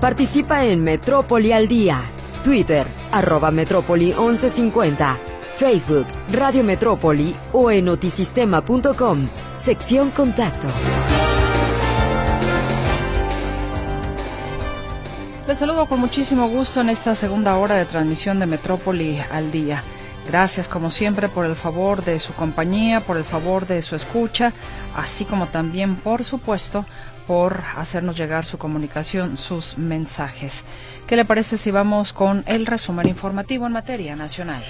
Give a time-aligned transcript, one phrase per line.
[0.00, 2.00] Participa en Metrópoli al Día,
[2.42, 5.18] Twitter, arroba Metrópoli 1150,
[5.56, 9.28] Facebook, Radio Metrópoli o en notisistema.com,
[9.58, 10.68] sección Contacto.
[15.46, 19.82] Les saludo con muchísimo gusto en esta segunda hora de transmisión de Metrópoli al día.
[20.30, 24.52] Gracias como siempre por el favor de su compañía, por el favor de su escucha,
[24.94, 26.86] así como también, por supuesto,
[27.26, 30.62] por hacernos llegar su comunicación, sus mensajes.
[31.08, 34.62] ¿Qué le parece si vamos con el resumen informativo en materia nacional?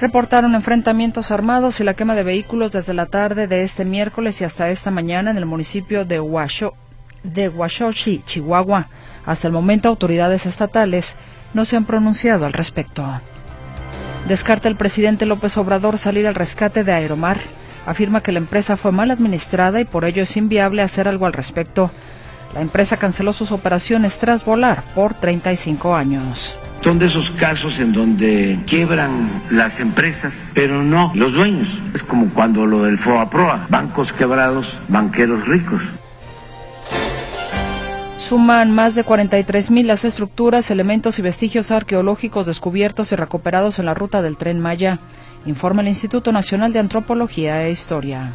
[0.00, 4.44] Reportaron enfrentamientos armados y la quema de vehículos desde la tarde de este miércoles y
[4.44, 6.74] hasta esta mañana en el municipio de Huasho,
[7.22, 8.88] de Huashochi, Chihuahua.
[9.26, 11.14] Hasta el momento, autoridades estatales
[11.54, 13.04] no se han pronunciado al respecto.
[14.28, 17.38] Descarta el presidente López Obrador salir al rescate de Aeromar.
[17.86, 21.32] Afirma que la empresa fue mal administrada y por ello es inviable hacer algo al
[21.32, 21.90] respecto.
[22.54, 26.54] La empresa canceló sus operaciones tras volar por 35 años.
[26.80, 29.10] Son de esos casos en donde quiebran
[29.50, 31.82] las empresas, pero no los dueños.
[31.94, 35.94] Es como cuando lo del FOAPROA, bancos quebrados, banqueros ricos.
[38.20, 43.94] Suman más de 43.000 las estructuras, elementos y vestigios arqueológicos descubiertos y recuperados en la
[43.94, 44.98] ruta del tren Maya,
[45.46, 48.34] informa el Instituto Nacional de Antropología e Historia.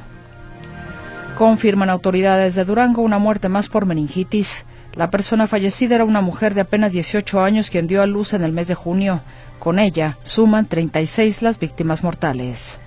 [1.37, 4.65] Confirman autoridades de Durango una muerte más por meningitis.
[4.95, 8.43] La persona fallecida era una mujer de apenas 18 años quien dio a luz en
[8.43, 9.21] el mes de junio.
[9.59, 12.79] Con ella suman 36 las víctimas mortales.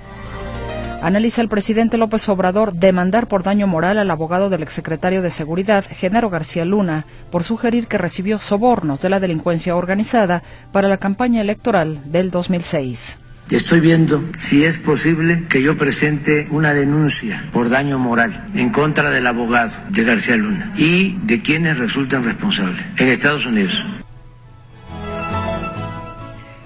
[1.00, 5.84] Analiza el presidente López Obrador demandar por daño moral al abogado del exsecretario de Seguridad,
[5.88, 11.40] Genaro García Luna, por sugerir que recibió sobornos de la delincuencia organizada para la campaña
[11.40, 13.18] electoral del 2006.
[13.50, 19.10] Estoy viendo si es posible que yo presente una denuncia por daño moral en contra
[19.10, 23.86] del abogado de García Luna y de quienes resultan responsables en Estados Unidos.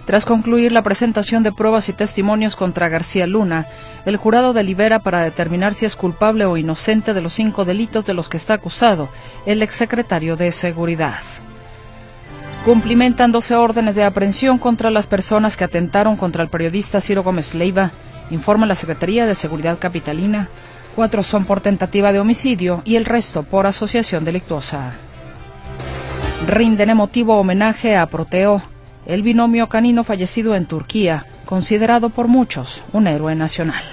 [0.06, 3.66] Tras concluir la presentación de pruebas y testimonios contra García Luna,
[4.04, 8.14] el jurado delibera para determinar si es culpable o inocente de los cinco delitos de
[8.14, 9.08] los que está acusado
[9.46, 11.20] el exsecretario de Seguridad.
[12.64, 17.54] Cumplimentan 12 órdenes de aprehensión contra las personas que atentaron contra el periodista Ciro Gómez
[17.54, 17.90] Leiva,
[18.30, 20.48] informa la Secretaría de Seguridad Capitalina.
[20.94, 24.92] Cuatro son por tentativa de homicidio y el resto por asociación delictuosa.
[26.46, 28.62] Rinden emotivo homenaje a Proteo,
[29.06, 33.84] el binomio canino fallecido en Turquía, considerado por muchos un héroe nacional.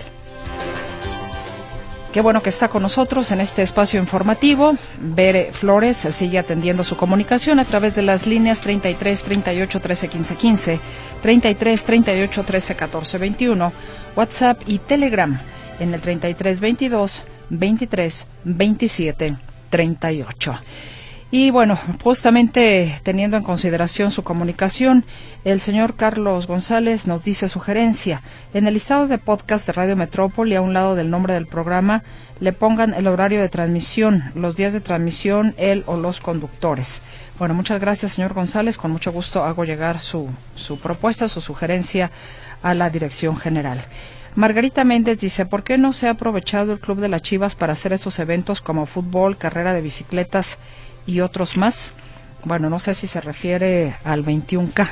[2.14, 4.78] Qué bueno que está con nosotros en este espacio informativo.
[4.98, 10.36] Bere Flores sigue atendiendo su comunicación a través de las líneas 33 38 13 15
[10.38, 10.80] 15,
[11.22, 13.74] 33 38 13 14 21,
[14.16, 15.38] WhatsApp y Telegram
[15.82, 19.36] en el 33 22 23 27
[19.70, 20.54] 38.
[21.32, 25.06] Y bueno, justamente teniendo en consideración su comunicación,
[25.46, 28.24] el señor Carlos González nos dice sugerencia.
[28.56, 32.02] En el listado de podcast de Radio Metrópoli, a un lado del nombre del programa,
[32.40, 37.04] le pongan el horario de transmisión, los días de transmisión, él o los conductores.
[37.38, 38.78] Bueno, muchas gracias, señor González.
[38.78, 42.10] Con mucho gusto hago llegar su, su propuesta, su sugerencia
[42.64, 43.86] a la dirección general.
[44.36, 47.74] Margarita Méndez dice, ¿por qué no se ha aprovechado el Club de las Chivas para
[47.74, 50.60] hacer esos eventos como fútbol, carrera de bicicletas
[51.10, 51.94] y otros más.
[52.46, 54.88] Bueno, no sé si se refiere al 21K.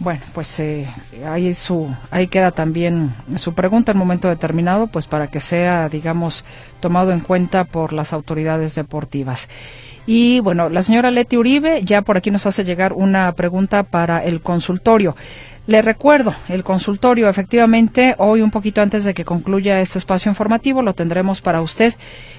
[0.00, 0.88] Bueno, pues eh,
[1.26, 6.44] ahí, su, ahí queda también su pregunta en momento determinado, pues para que sea, digamos,
[6.80, 9.48] tomado en cuenta por las autoridades deportivas.
[10.06, 14.24] Y bueno, la señora Leti Uribe ya por aquí nos hace llegar una pregunta para
[14.24, 15.14] el consultorio.
[15.66, 20.82] Le recuerdo, el consultorio efectivamente hoy un poquito antes de que concluya este espacio informativo
[20.82, 21.94] lo tendremos para usted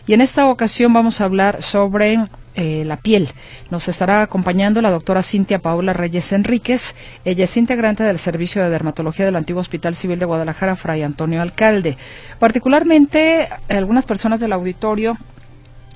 [0.07, 2.18] y en esta ocasión vamos a hablar sobre
[2.56, 3.29] eh, la piel.
[3.69, 6.95] Nos estará acompañando la doctora Cintia Paula Reyes Enríquez.
[7.25, 11.41] Ella es integrante del Servicio de Dermatología del antiguo Hospital Civil de Guadalajara, Fray Antonio
[11.41, 11.97] Alcalde.
[12.39, 15.17] Particularmente, algunas personas del auditorio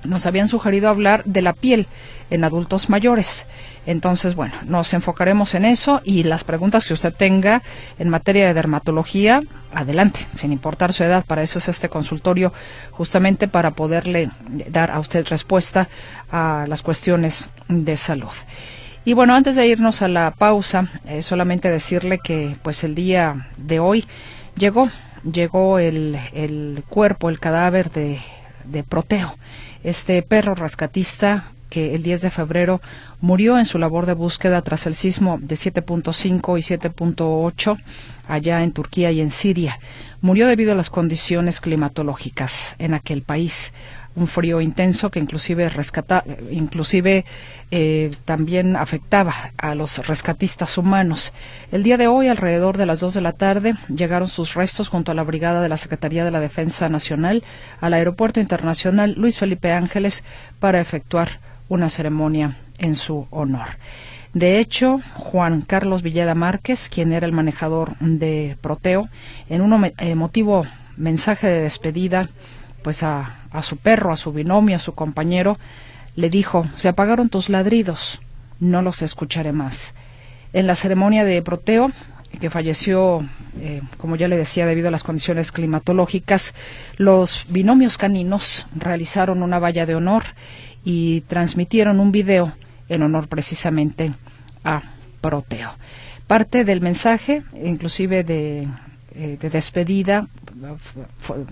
[0.06, 1.88] nos habían sugerido hablar de la piel
[2.30, 3.46] en adultos mayores.
[3.86, 7.62] Entonces, bueno, nos enfocaremos en eso y las preguntas que usted tenga
[8.00, 9.42] en materia de dermatología,
[9.74, 11.24] adelante, sin importar su edad.
[11.26, 12.52] Para eso es este consultorio,
[12.92, 14.32] justamente para poderle
[14.70, 15.88] dar a usted respuesta
[16.32, 18.34] a las cuestiones de salud.
[19.04, 23.48] Y bueno, antes de irnos a la pausa, eh, solamente decirle que pues el día
[23.58, 24.06] de hoy
[24.58, 24.90] llegó,
[25.32, 28.20] llegó el, el cuerpo, el cadáver de,
[28.64, 29.36] de Proteo
[29.86, 32.82] este perro rescatista que el 10 de febrero
[33.22, 37.78] murió en su labor de búsqueda tras el sismo de 7.5 y 7.8
[38.28, 39.80] allá en Turquía y en Siria.
[40.22, 43.74] Murió debido a las condiciones climatológicas en aquel país.
[44.16, 47.26] Un frío intenso que inclusive rescata, inclusive
[47.72, 51.34] eh, también afectaba a los rescatistas humanos.
[51.72, 55.12] El día de hoy, alrededor de las dos de la tarde, llegaron sus restos junto
[55.12, 57.44] a la brigada de la Secretaría de la Defensa Nacional
[57.82, 60.24] al Aeropuerto Internacional Luis Felipe Ángeles
[60.60, 63.68] para efectuar una ceremonia en su honor.
[64.34, 69.08] De hecho, Juan Carlos Villeda Márquez, quien era el manejador de Proteo,
[69.50, 70.66] en un emotivo
[70.98, 72.28] mensaje de despedida,
[72.84, 75.58] pues a, a su perro, a su binomio, a su compañero,
[76.16, 78.20] le dijo, se apagaron tus ladridos,
[78.60, 79.94] no los escucharé más.
[80.54, 81.92] En la ceremonia de Proteo,
[82.40, 83.26] que falleció,
[83.60, 86.54] eh, como ya le decía, debido a las condiciones climatológicas,
[86.98, 90.24] los binomios caninos realizaron una valla de honor
[90.84, 92.54] y transmitieron un video
[92.90, 94.14] en honor precisamente
[94.64, 94.84] a
[95.22, 95.72] Proteo.
[96.28, 98.68] Parte del mensaje, inclusive de,
[99.16, 100.28] eh, despedida,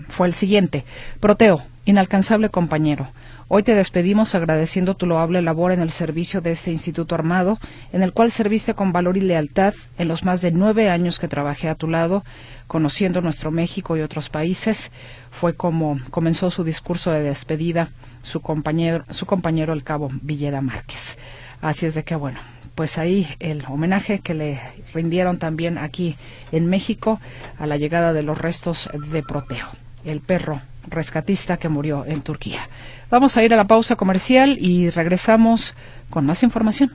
[0.08, 0.84] fue, el siguiente.
[1.20, 3.08] Proteo, inalcanzable compañero.
[3.48, 7.58] Hoy te despedimos agradeciendo tu loable labor en el servicio de este Instituto Armado,
[7.92, 11.28] en el cual serviste con valor y lealtad en los más de nueve años que
[11.28, 12.24] trabajé a tu lado,
[12.66, 14.90] conociendo nuestro México y otros países.
[15.30, 17.90] Fue como comenzó su discurso de despedida
[18.22, 21.18] su compañero, su compañero el cabo Villeda Márquez.
[21.60, 22.40] Así es de que, bueno,
[22.74, 24.60] pues ahí el homenaje que le
[24.92, 26.16] rindieron también aquí
[26.52, 27.20] en México
[27.58, 29.66] a la llegada de los restos de Proteo,
[30.04, 32.68] el perro rescatista que murió en Turquía.
[33.10, 35.74] Vamos a ir a la pausa comercial y regresamos
[36.10, 36.92] con más información.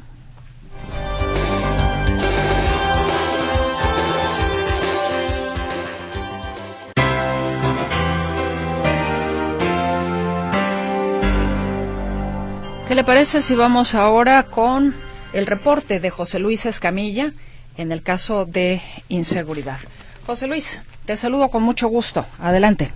[12.87, 17.33] ¿Qué le parece si vamos ahora con el reporte de José Luis Escamilla
[17.77, 19.79] en el caso de inseguridad?
[20.25, 20.79] José Luis,
[21.09, 22.23] te saludo con mucho gusto.
[22.37, 22.91] Adelante.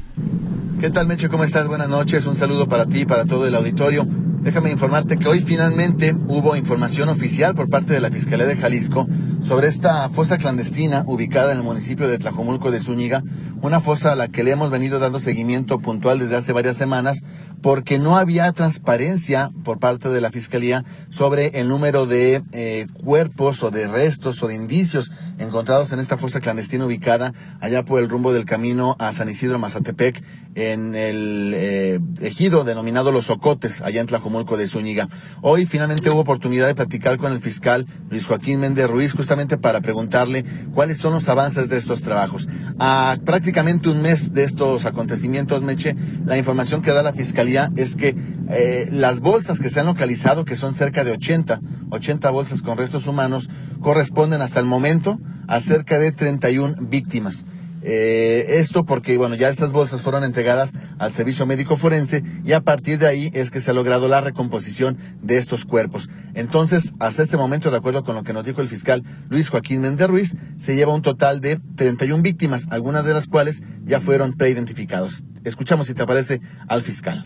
[0.80, 1.30] ¿Qué tal, Meche?
[1.30, 1.68] ¿Cómo estás?
[1.68, 2.28] Buenas noches.
[2.28, 4.06] Un saludo para ti y para todo el auditorio.
[4.44, 9.08] Déjame informarte que hoy finalmente hubo información oficial por parte de la Fiscalía de Jalisco
[9.42, 13.24] sobre esta fosa clandestina ubicada en el municipio de Tlajomulco de Zúñiga,
[13.62, 17.24] una fosa a la que le hemos venido dando seguimiento puntual desde hace varias semanas
[17.62, 23.64] porque no había transparencia por parte de la Fiscalía sobre el número de eh, cuerpos
[23.64, 25.10] o de restos o de indicios
[25.40, 29.60] encontrados en esta fosa clandestina ubicada allá por el rumbo del camino a San Isidro
[29.60, 30.24] Mazatepec
[30.56, 35.10] en el eh, ejido denominado Los Ocotes, allá en Tlajomulco de Zúñiga.
[35.42, 39.82] Hoy finalmente hubo oportunidad de platicar con el fiscal Luis Joaquín Méndez Ruiz justamente para
[39.82, 42.48] preguntarle cuáles son los avances de estos trabajos.
[42.80, 45.96] A prácticamente un mes de estos acontecimientos, Meche,
[46.26, 48.16] la información que da la Fiscalía es que
[48.50, 52.78] eh, las bolsas que se han localizado, que son cerca de 80, 80 bolsas con
[52.78, 57.46] restos humanos, corresponden hasta el momento a cerca de 31 víctimas.
[57.84, 62.62] Eh, esto porque, bueno, ya estas bolsas fueron entregadas al servicio médico forense y a
[62.62, 66.10] partir de ahí es que se ha logrado la recomposición de estos cuerpos.
[66.34, 69.82] Entonces, hasta este momento, de acuerdo con lo que nos dijo el fiscal Luis Joaquín
[69.82, 74.34] Méndez Ruiz, se lleva un total de 31 víctimas, algunas de las cuales ya fueron
[74.34, 75.24] preidentificados.
[75.44, 77.26] Escuchamos si te aparece al fiscal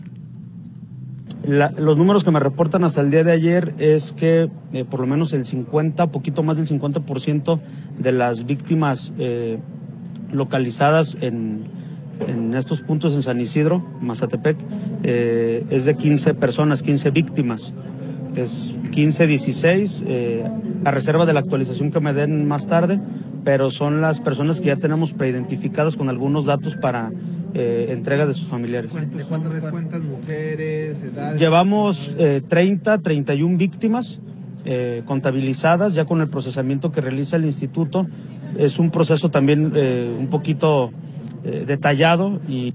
[1.48, 5.06] los números que me reportan hasta el día de ayer es que eh, por lo
[5.06, 7.60] menos el 50, poquito más del 50%
[7.98, 9.58] de las víctimas eh,
[10.32, 11.64] localizadas en,
[12.26, 14.56] en, estos puntos en San Isidro, Mazatepec,
[15.02, 17.72] eh, es de 15 personas, 15 víctimas.
[18.36, 20.04] Es 15, 16,
[20.84, 23.00] a reserva de la actualización que me den más tarde,
[23.42, 27.10] pero son las personas que ya tenemos preidentificadas con algunos datos para
[27.54, 28.92] eh, entrega de sus familiares.
[29.70, 31.40] cuántas mujeres, edades?
[31.40, 32.14] Llevamos
[32.48, 34.20] 30, eh, 31 víctimas
[34.66, 38.06] eh, contabilizadas ya con el procesamiento que realiza el instituto.
[38.58, 40.90] Es un proceso también un poquito
[41.42, 42.74] detallado y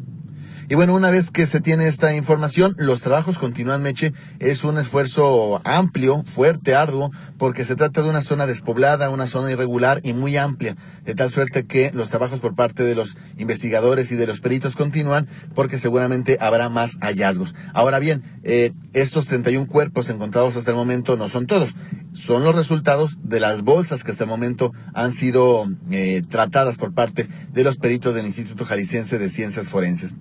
[0.70, 4.13] y bueno, una vez que se tiene esta información, los trabajos continúan, Meche.
[4.39, 9.51] Es un esfuerzo amplio, fuerte, arduo, porque se trata de una zona despoblada, una zona
[9.51, 14.12] irregular y muy amplia, de tal suerte que los trabajos por parte de los investigadores
[14.12, 17.53] y de los peritos continúan, porque seguramente habrá más hallazgos.
[17.74, 21.75] Ahora bien, eh, estos 31 cuerpos encontrados hasta el momento no son todos,
[22.13, 26.93] son los resultados de las bolsas que hasta el momento han sido eh, tratadas por
[26.93, 30.15] parte de los peritos del Instituto Jalisciense de Ciencias Forenses.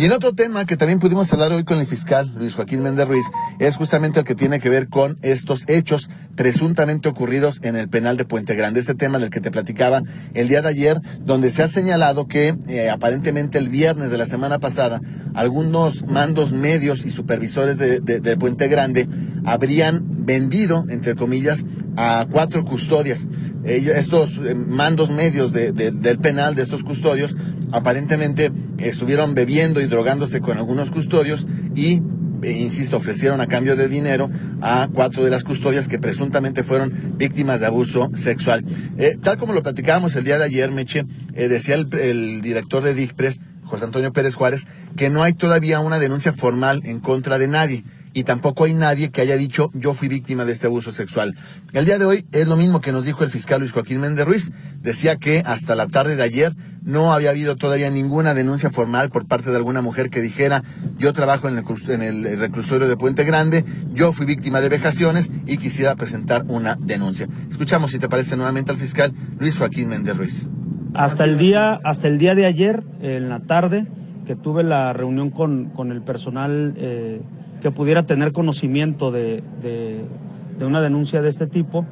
[0.00, 3.08] Y en otro tema que también pudimos hablar hoy con el fiscal Luis Joaquín Méndez
[3.08, 3.26] Ruiz
[3.58, 8.16] es justamente el que tiene que ver con estos hechos presuntamente ocurridos en el penal
[8.16, 8.78] de Puente Grande.
[8.78, 10.00] Este tema del que te platicaba
[10.34, 14.26] el día de ayer, donde se ha señalado que eh, aparentemente el viernes de la
[14.26, 15.00] semana pasada
[15.34, 19.08] algunos mandos medios y supervisores de, de Puente Grande
[19.44, 21.64] habrían vendido, entre comillas,
[21.98, 23.26] a cuatro custodias.
[23.64, 27.34] estos eh, mandos medios del penal, de estos custodios,
[27.72, 32.02] aparentemente estuvieron bebiendo y drogándose con algunos custodios y
[32.42, 34.30] eh, insisto, ofrecieron a cambio de dinero
[34.60, 38.64] a cuatro de las custodias que presuntamente fueron víctimas de abuso sexual.
[38.96, 41.04] Eh, tal como lo platicábamos el día de ayer, Meche,
[41.34, 44.66] eh, decía el, el, director de DICPRES, José Antonio Pérez Juárez,
[44.96, 47.84] que no hay todavía una denuncia formal en contra de nadie
[48.18, 51.36] y tampoco hay nadie que haya dicho yo fui víctima de este abuso sexual.
[51.72, 54.26] El día de hoy es lo mismo que nos dijo el fiscal Luis Joaquín Méndez
[54.26, 54.50] Ruiz.
[54.82, 59.28] Decía que hasta la tarde de ayer no había habido todavía ninguna denuncia formal por
[59.28, 60.64] parte de alguna mujer que dijera
[60.96, 65.30] yo trabajo en el, en el reclusorio de Puente Grande, yo fui víctima de vejaciones
[65.46, 67.28] y quisiera presentar una denuncia.
[67.48, 70.48] Escuchamos si te parece nuevamente al fiscal Luis Joaquín Méndez Ruiz.
[70.94, 73.86] Hasta el día, hasta el día de ayer, en la tarde,
[74.26, 77.22] que tuve la reunión con, con el personal eh,
[77.60, 81.86] que pudiera tener conocimiento de, de, una denuncia de este tipo.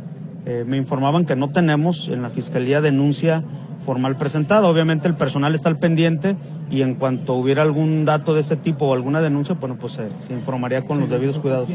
[0.45, 3.43] Eh, me informaban que no tenemos en la Fiscalía denuncia
[3.85, 4.67] formal presentada.
[4.69, 6.37] Obviamente el personal está al pendiente
[6.71, 10.33] y en cuanto hubiera algún dato de este tipo o alguna denuncia, bueno, pues se,
[10.33, 11.69] informaría con los debidos cuidados.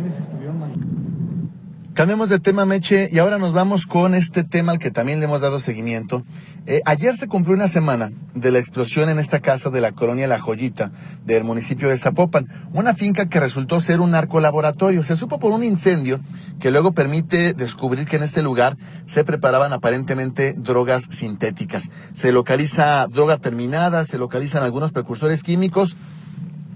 [1.93, 5.25] Cambiemos de tema, Meche, y ahora nos vamos con este tema al que también le
[5.25, 6.23] hemos dado seguimiento.
[6.65, 10.25] Eh, ayer se cumplió una semana de la explosión en esta casa de la colonia
[10.25, 10.89] La Joyita
[11.25, 15.03] del municipio de Zapopan, una finca que resultó ser un narcolaboratorio.
[15.03, 16.21] Se supo por un incendio
[16.61, 21.91] que luego permite descubrir que en este lugar se preparaban aparentemente drogas sintéticas.
[22.13, 25.97] Se localiza droga terminada, se localizan algunos precursores químicos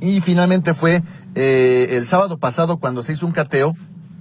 [0.01, 1.01] y finalmente fue
[1.35, 3.75] eh, el sábado pasado cuando se hizo un cateo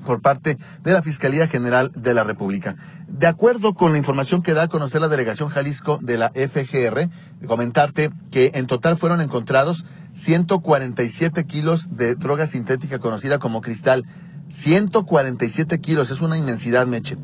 [0.05, 2.77] por parte de la Fiscalía General de la República.
[3.09, 7.09] De acuerdo con la información que da a conocer la Delegación Jalisco de la FGR,
[7.47, 9.85] comentarte que en total fueron encontrados
[10.15, 14.05] 147 kilos de droga sintética conocida como cristal.
[14.49, 17.17] 147 kilos, es una inmensidad, Meche.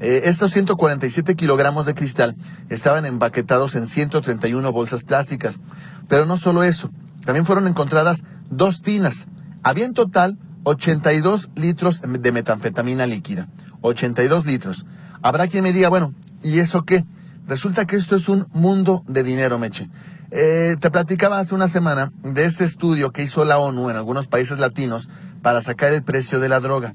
[0.00, 2.34] Eh, estos 147 kilogramos de cristal
[2.70, 5.60] estaban empaquetados en 131 bolsas plásticas.
[6.08, 6.90] Pero no solo eso,
[7.24, 9.26] también fueron encontradas dos tinas.
[9.62, 13.48] Había en total 82 litros de metanfetamina líquida.
[13.80, 14.86] 82 litros.
[15.22, 17.04] Habrá quien me diga, bueno, ¿y eso qué?
[17.46, 19.90] Resulta que esto es un mundo de dinero, Meche.
[20.30, 24.28] Eh, te platicaba hace una semana de este estudio que hizo la ONU en algunos
[24.28, 25.08] países latinos
[25.42, 26.94] para sacar el precio de la droga.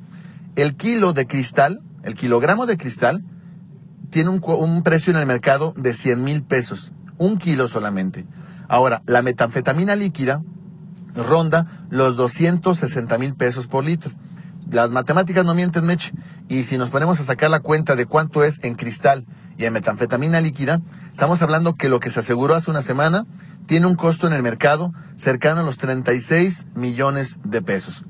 [0.56, 3.24] El kilo de cristal, el kilogramo de cristal,
[4.10, 6.94] tiene un, un precio en el mercado de 100 mil pesos.
[7.18, 8.26] Un kilo solamente.
[8.70, 10.42] Ahora, la metanfetamina líquida,
[11.16, 14.12] ronda los 260 mil pesos por litro.
[14.70, 16.12] Las matemáticas no mienten, Meche.
[16.50, 19.26] Y si nos ponemos a sacar la cuenta de cuánto es en cristal
[19.58, 23.26] y en metanfetamina líquida, estamos hablando que lo que se aseguró hace una semana
[23.66, 28.06] tiene un costo en el mercado cercano a los 36 millones de pesos.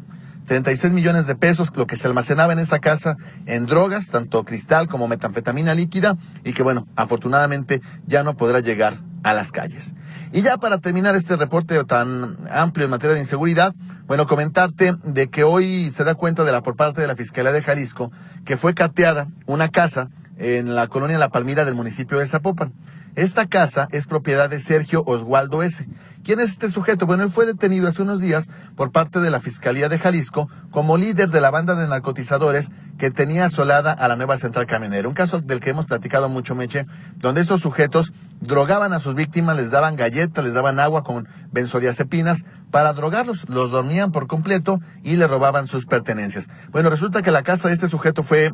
[0.45, 4.87] 36 millones de pesos, lo que se almacenaba en esa casa en drogas, tanto cristal
[4.87, 9.93] como metanfetamina líquida, y que bueno, afortunadamente ya no podrá llegar a las calles.
[10.31, 13.75] Y ya para terminar este reporte tan amplio en materia de inseguridad,
[14.07, 17.51] bueno, comentarte de que hoy se da cuenta de la por parte de la Fiscalía
[17.51, 18.09] de Jalisco
[18.45, 22.71] que fue cateada una casa en la colonia La Palmira del municipio de Zapopan.
[23.17, 25.87] Esta casa es propiedad de Sergio Oswaldo S.
[26.23, 27.07] ¿Quién es este sujeto?
[27.07, 30.97] Bueno, él fue detenido hace unos días por parte de la Fiscalía de Jalisco como
[30.97, 32.69] líder de la banda de narcotizadores
[32.99, 35.07] que tenía asolada a la nueva central camionera.
[35.07, 39.55] Un caso del que hemos platicado mucho, Meche, donde estos sujetos drogaban a sus víctimas,
[39.55, 45.15] les daban galletas, les daban agua con benzodiazepinas para drogarlos, los dormían por completo y
[45.15, 46.49] le robaban sus pertenencias.
[46.69, 48.53] Bueno, resulta que la casa de este sujeto fue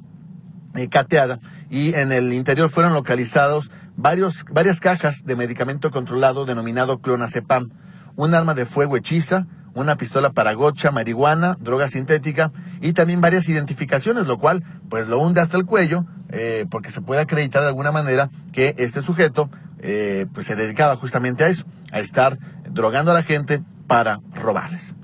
[0.76, 1.40] eh, cateada
[1.70, 7.72] y en el interior fueron localizados varios, varias cajas de medicamento controlado denominado clonazepam,
[8.16, 13.50] un arma de fuego hechiza, una pistola para gocha, marihuana, droga sintética y también varias
[13.50, 17.70] identificaciones, lo cual pues lo hunde hasta el cuello eh, porque se puede acreditar de
[17.70, 22.38] alguna manera que este sujeto eh, pues se dedicaba justamente a eso, a estar
[22.70, 24.96] drogando a la gente para robarles.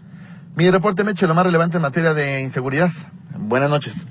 [0.55, 2.91] Mi reporte me echa lo más relevante en materia de inseguridad.
[3.37, 4.05] Buenas noches.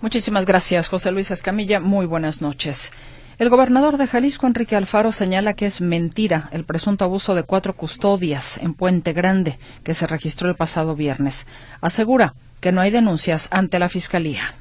[0.00, 1.80] Muchísimas gracias, José Luis Escamilla.
[1.80, 2.92] Muy buenas noches.
[3.40, 7.72] El gobernador de Jalisco, Enrique Alfaro, señala que es mentira el presunto abuso de cuatro
[7.72, 11.46] custodias en Puente Grande que se registró el pasado viernes.
[11.80, 14.54] Asegura que no hay denuncias ante la Fiscalía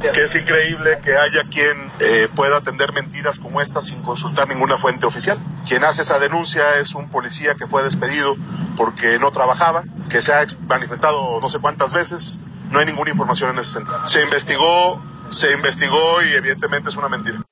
[0.00, 4.78] que es increíble que haya quien eh, pueda atender mentiras como esta sin consultar ninguna
[4.78, 5.38] fuente oficial.
[5.68, 8.36] Quien hace esa denuncia es un policía que fue despedido
[8.76, 12.40] porque no trabajaba, que se ha manifestado no sé cuántas veces,
[12.70, 14.04] no hay ninguna información en ese sentido.
[14.06, 17.44] Se investigó, se investigó y evidentemente es una mentira.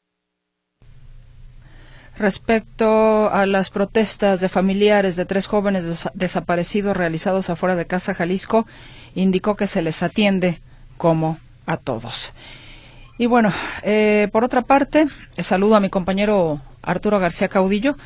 [2.19, 8.67] Respecto a las protestas de familiares de tres jóvenes desaparecidos realizados afuera de Casa Jalisco,
[9.15, 10.59] indicó que se les atiende
[10.99, 12.33] como a todos.
[13.19, 13.53] Y bueno,
[13.83, 15.07] eh, por otra parte,
[15.43, 17.97] saludo a mi compañero Arturo García Caudillo.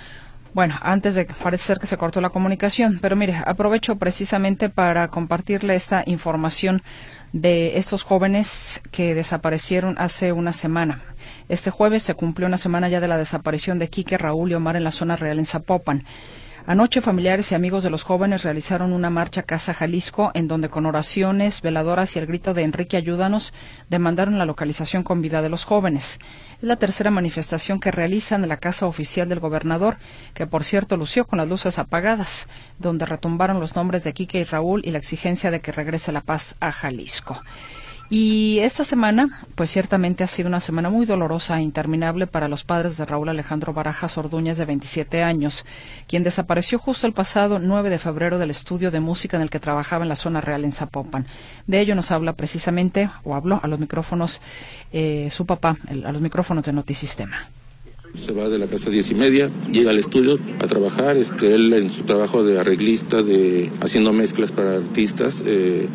[0.54, 5.08] Bueno, antes de parece ser que se cortó la comunicación, pero mire, aprovecho precisamente para
[5.08, 6.82] compartirle esta información
[7.32, 11.00] de estos jóvenes que desaparecieron hace una semana.
[11.48, 14.76] Este jueves se cumplió una semana ya de la desaparición de Quique, Raúl y Omar
[14.76, 16.04] en la zona real en Zapopan.
[16.68, 20.68] Anoche familiares y amigos de los jóvenes realizaron una marcha a Casa Jalisco en donde
[20.68, 23.54] con oraciones, veladoras y el grito de Enrique Ayúdanos
[23.88, 26.18] demandaron la localización con vida de los jóvenes.
[26.56, 29.98] Es la tercera manifestación que realizan en la casa oficial del gobernador,
[30.34, 32.48] que por cierto lució con las luces apagadas,
[32.80, 36.22] donde retumbaron los nombres de Quique y Raúl y la exigencia de que regrese la
[36.22, 37.40] paz a Jalisco.
[38.08, 42.62] Y esta semana, pues ciertamente ha sido una semana muy dolorosa e interminable para los
[42.62, 45.64] padres de Raúl Alejandro Barajas Orduñas, de 27 años,
[46.06, 49.58] quien desapareció justo el pasado 9 de febrero del estudio de música en el que
[49.58, 51.26] trabajaba en la zona real en Zapopan.
[51.66, 54.40] De ello nos habla precisamente, o habló a los micrófonos,
[54.92, 57.50] eh, su papá, a los micrófonos de Notisistema
[58.16, 61.54] se va de la casa a diez y media, llega al estudio a trabajar, este,
[61.54, 65.42] él en su trabajo de arreglista, de haciendo mezclas para artistas.
[65.46, 65.86] Eh,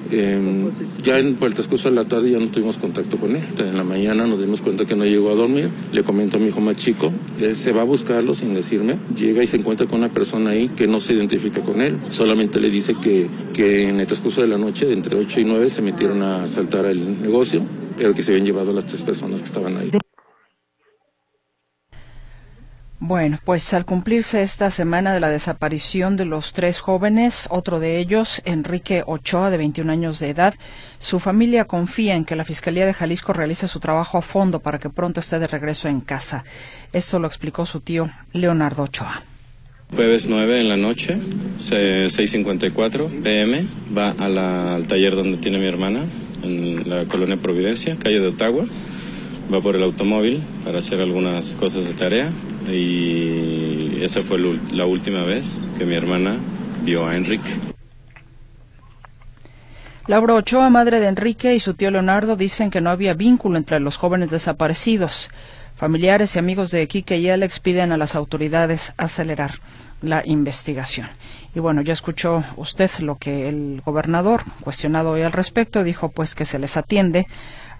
[1.04, 3.44] ya en el transcurso de la tarde ya no tuvimos contacto con él.
[3.58, 5.70] En la mañana nos dimos cuenta que no llegó a dormir.
[5.92, 8.98] Le comento a mi hijo más chico, él se va a buscarlo sin decirme.
[9.18, 11.98] Llega y se encuentra con una persona ahí que no se identifica con él.
[12.10, 15.70] Solamente le dice que, que en el transcurso de la noche, entre 8 y 9,
[15.70, 17.64] se metieron a saltar el negocio,
[17.98, 19.92] pero que se habían llevado las tres personas que estaban ahí.
[23.04, 27.98] Bueno, pues al cumplirse esta semana de la desaparición de los tres jóvenes, otro de
[27.98, 30.54] ellos, Enrique Ochoa, de 21 años de edad,
[31.00, 34.78] su familia confía en que la Fiscalía de Jalisco realice su trabajo a fondo para
[34.78, 36.44] que pronto esté de regreso en casa.
[36.94, 39.24] Esto lo explicó su tío Leonardo Ochoa.
[39.96, 41.18] Jueves 9 en la noche,
[41.58, 43.66] 6.54 pm,
[43.98, 46.02] va al taller donde tiene mi hermana,
[46.44, 48.66] en la colonia Providencia, calle de Ottawa.
[49.52, 52.30] Va por el automóvil para hacer algunas cosas de tarea
[52.68, 54.40] y esa fue
[54.72, 56.38] la última vez que mi hermana
[56.84, 57.50] vio a Enrique.
[60.08, 63.80] Laura Ochoa, madre de Enrique, y su tío Leonardo dicen que no había vínculo entre
[63.80, 65.30] los jóvenes desaparecidos.
[65.76, 69.52] Familiares y amigos de Quique y Alex piden a las autoridades acelerar
[70.02, 71.08] la investigación.
[71.54, 76.34] Y bueno, ya escuchó usted lo que el gobernador, cuestionado hoy al respecto, dijo pues
[76.36, 77.28] que se les atiende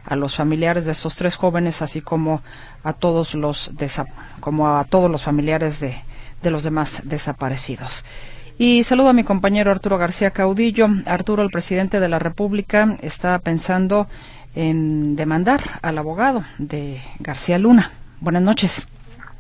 [0.06, 2.42] a los familiares de estos tres jóvenes, así como
[2.84, 3.72] a todos los
[4.40, 5.96] como a todos los familiares de,
[6.42, 8.04] de los demás desaparecidos.
[8.58, 10.88] Y saludo a mi compañero Arturo García Caudillo.
[11.08, 14.08] Arturo, el presidente de la República, está pensando
[14.54, 17.92] en demandar al abogado de García Luna.
[18.20, 18.88] Buenas noches.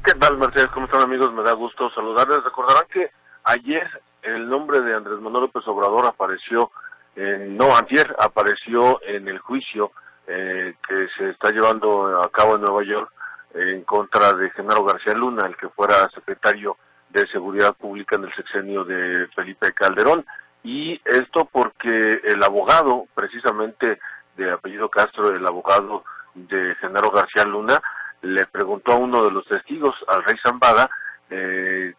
[0.04, 0.70] ¿Qué tal, Mercedes?
[0.70, 1.32] ¿Cómo están, amigos?
[1.34, 2.44] Me da gusto saludarles.
[2.44, 3.12] Recordarán que
[3.44, 3.88] ayer
[4.24, 6.72] el nombre de Andrés Manuel López Obrador apareció,
[7.16, 9.92] en, no, ayer apareció en el juicio
[10.34, 13.12] eh, que se está llevando a cabo en Nueva York
[13.54, 16.78] en contra de Genaro García Luna, el que fuera secretario
[17.10, 20.26] de Seguridad Pública en el sexenio de Felipe Calderón.
[20.64, 24.00] Y esto porque el abogado, precisamente
[24.38, 27.82] de apellido Castro, el abogado de Genaro García Luna,
[28.22, 30.90] le preguntó a uno de los testigos, al rey Zambada,
[31.30, 31.94] eh,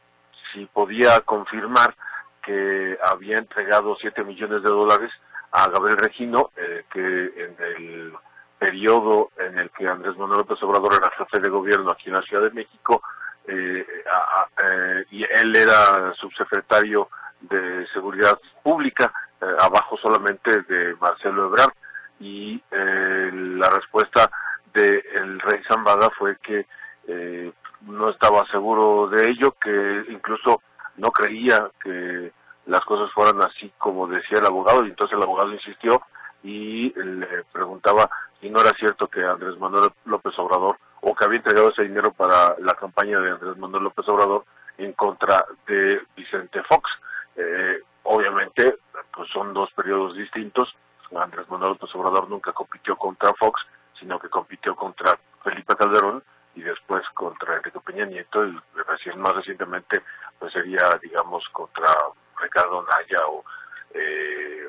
[0.53, 1.95] si podía confirmar
[2.43, 5.11] que había entregado 7 millones de dólares
[5.53, 8.13] a Gabriel Regino, eh, que en el
[8.59, 12.23] periodo en el que Andrés Manuel López Obrador era jefe de gobierno aquí en la
[12.23, 13.03] Ciudad de México,
[13.47, 13.85] eh,
[14.65, 17.09] eh, y él era subsecretario
[17.41, 19.13] de Seguridad Pública,
[19.59, 21.73] abajo solamente de Marcelo Ebrard,
[22.21, 24.31] y la respuesta
[24.73, 26.65] del rey Zambada fue que
[27.81, 30.63] no estaba seguro de ello, que incluso
[30.99, 32.31] no creía que
[32.67, 36.03] las cosas fueran así como decía el abogado y entonces el abogado insistió
[36.43, 41.39] y le preguntaba si no era cierto que Andrés Manuel López Obrador o que había
[41.39, 44.45] entregado ese dinero para la campaña de Andrés Manuel López Obrador
[44.79, 46.91] en contra de Vicente Fox.
[47.37, 48.77] Eh, obviamente,
[49.15, 50.75] pues son dos periodos distintos.
[51.15, 53.61] Andrés Manuel López Obrador nunca compitió contra Fox,
[53.99, 56.23] sino que compitió contra Felipe Calderón
[56.55, 60.03] y después contra Enrique Peña Nieto y recién, más recientemente
[60.39, 61.89] pues sería digamos contra
[62.43, 63.45] Ricardo Naya o,
[63.95, 64.67] eh,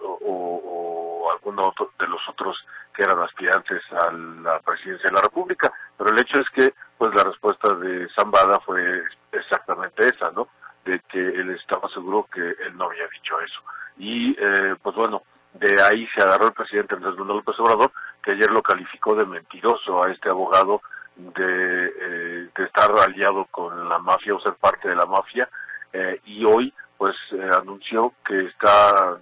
[0.00, 2.56] o, alguno de los otros
[2.94, 5.72] que eran aspirantes a la presidencia de la República.
[5.96, 10.48] Pero el hecho es que pues la respuesta de Zambada fue exactamente esa, ¿no?
[10.84, 13.60] De que él estaba seguro que él no había dicho eso.
[13.98, 15.22] Y eh, pues bueno,
[15.54, 19.24] de ahí se agarró el presidente Andrés Manuel López Obrador, que ayer lo calificó de
[19.24, 20.82] mentiroso a este abogado
[21.16, 25.48] de, eh, de estar aliado con la mafia o ser parte de la mafia,
[25.92, 29.18] eh, y hoy pues eh, anunció que está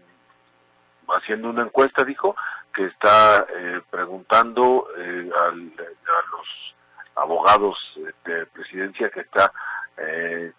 [1.08, 2.36] haciendo una encuesta, dijo,
[2.72, 6.74] que está eh, preguntando eh, a los
[7.14, 7.76] abogados
[8.24, 9.52] de presidencia que está
[9.98, 10.52] eh,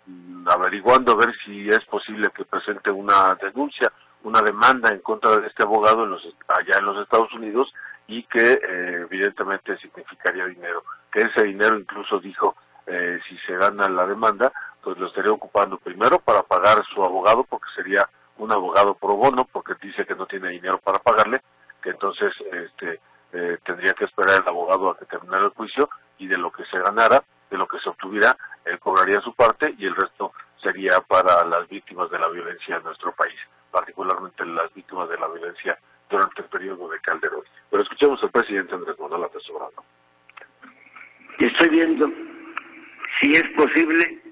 [0.46, 3.92] averiguando a ver si es posible que presente una denuncia,
[4.24, 7.74] una demanda en contra de este abogado en los, allá en los Estados Unidos
[8.08, 10.84] y que eh, evidentemente significaría dinero.
[11.12, 12.56] Que ese dinero incluso dijo,
[13.30, 14.52] si se gana la demanda,
[14.84, 19.46] pues lo estaría ocupando primero para pagar su abogado, porque sería un abogado pro bono,
[19.46, 21.42] porque dice que no tiene dinero para pagarle,
[21.82, 23.00] que entonces este,
[23.32, 26.66] eh, tendría que esperar el abogado a que terminara el juicio y de lo que
[26.66, 31.00] se ganara, de lo que se obtuviera, él cobraría su parte y el resto sería
[31.02, 33.40] para las víctimas de la violencia en nuestro país,
[33.72, 35.78] particularmente las víctimas de la violencia
[36.10, 37.44] durante el periodo de Calderón.
[37.70, 39.44] Pero escuchemos al presidente Andrés Manuel López.
[41.40, 42.08] Estoy viendo
[43.20, 44.23] si es posible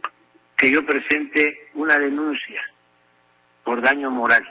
[0.62, 2.62] que yo presente una denuncia
[3.64, 4.48] por daño moral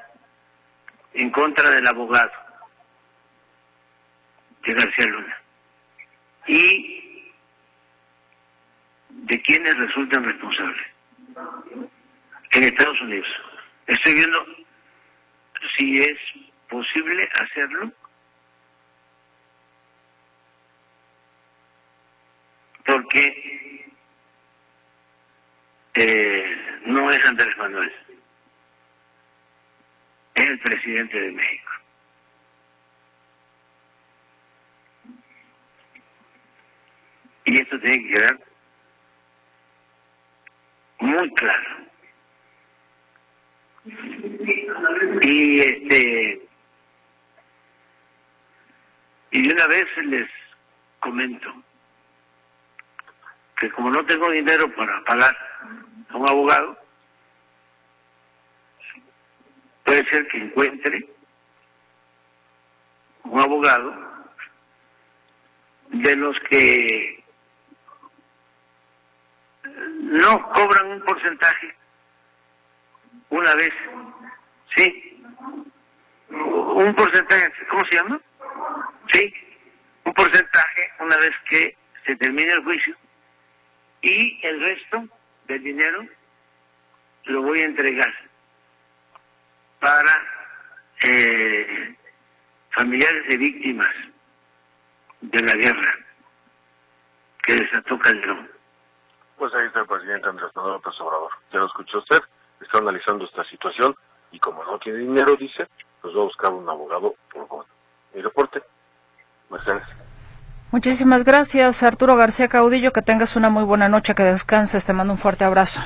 [1.14, 2.32] en contra del abogado
[4.64, 5.40] de García Luna.
[6.48, 7.30] Y
[9.08, 10.86] de quienes resultan responsables.
[12.50, 13.28] En Estados Unidos.
[13.86, 14.46] Estoy viendo
[15.76, 16.18] si es
[16.68, 17.92] posible hacerlo.
[22.84, 23.69] Porque
[26.02, 27.92] eh, no es Andrés Manuel,
[30.34, 31.70] es el presidente de México.
[37.44, 38.40] Y esto tiene que quedar
[41.00, 41.70] muy claro.
[45.22, 46.48] Y este
[49.32, 50.28] y una vez les
[51.00, 51.62] comento
[53.58, 55.49] que como no tengo dinero para pagar
[56.12, 56.78] un abogado,
[59.84, 61.08] puede ser que encuentre
[63.24, 63.94] un abogado
[65.88, 67.24] de los que
[70.00, 71.74] no cobran un porcentaje
[73.28, 73.72] una vez,
[74.76, 75.22] sí,
[76.30, 78.20] un porcentaje, ¿cómo se llama?
[79.12, 79.34] Sí,
[80.04, 82.96] un porcentaje una vez que se termine el juicio
[84.02, 85.08] y el resto
[85.50, 86.06] del dinero
[87.24, 88.12] lo voy a entregar
[89.80, 90.12] para
[91.06, 91.96] eh,
[92.70, 93.90] familiares de víctimas
[95.20, 95.94] de la guerra
[97.42, 98.48] que desató Calderón.
[99.36, 101.30] Pues ahí está el presidente Andrés Manuel López Obrador.
[101.52, 102.20] Ya lo escuchó usted,
[102.60, 103.94] está analizando esta situación
[104.30, 105.66] y como no tiene dinero, dice,
[106.00, 107.66] pues va a buscar un abogado por
[108.14, 108.62] Mi reporte.
[109.50, 110.09] Mercedes.
[110.72, 112.92] Muchísimas gracias, Arturo García Caudillo.
[112.92, 114.84] Que tengas una muy buena noche, que descanses.
[114.84, 115.80] Te mando un fuerte abrazo.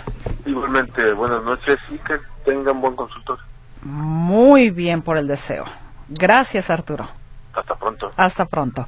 [0.44, 3.38] Igualmente, buenas noches y que tengan buen consultor.
[3.82, 5.64] Muy bien por el deseo.
[6.08, 7.08] Gracias, Arturo.
[7.54, 8.10] Hasta pronto.
[8.16, 8.86] Hasta pronto.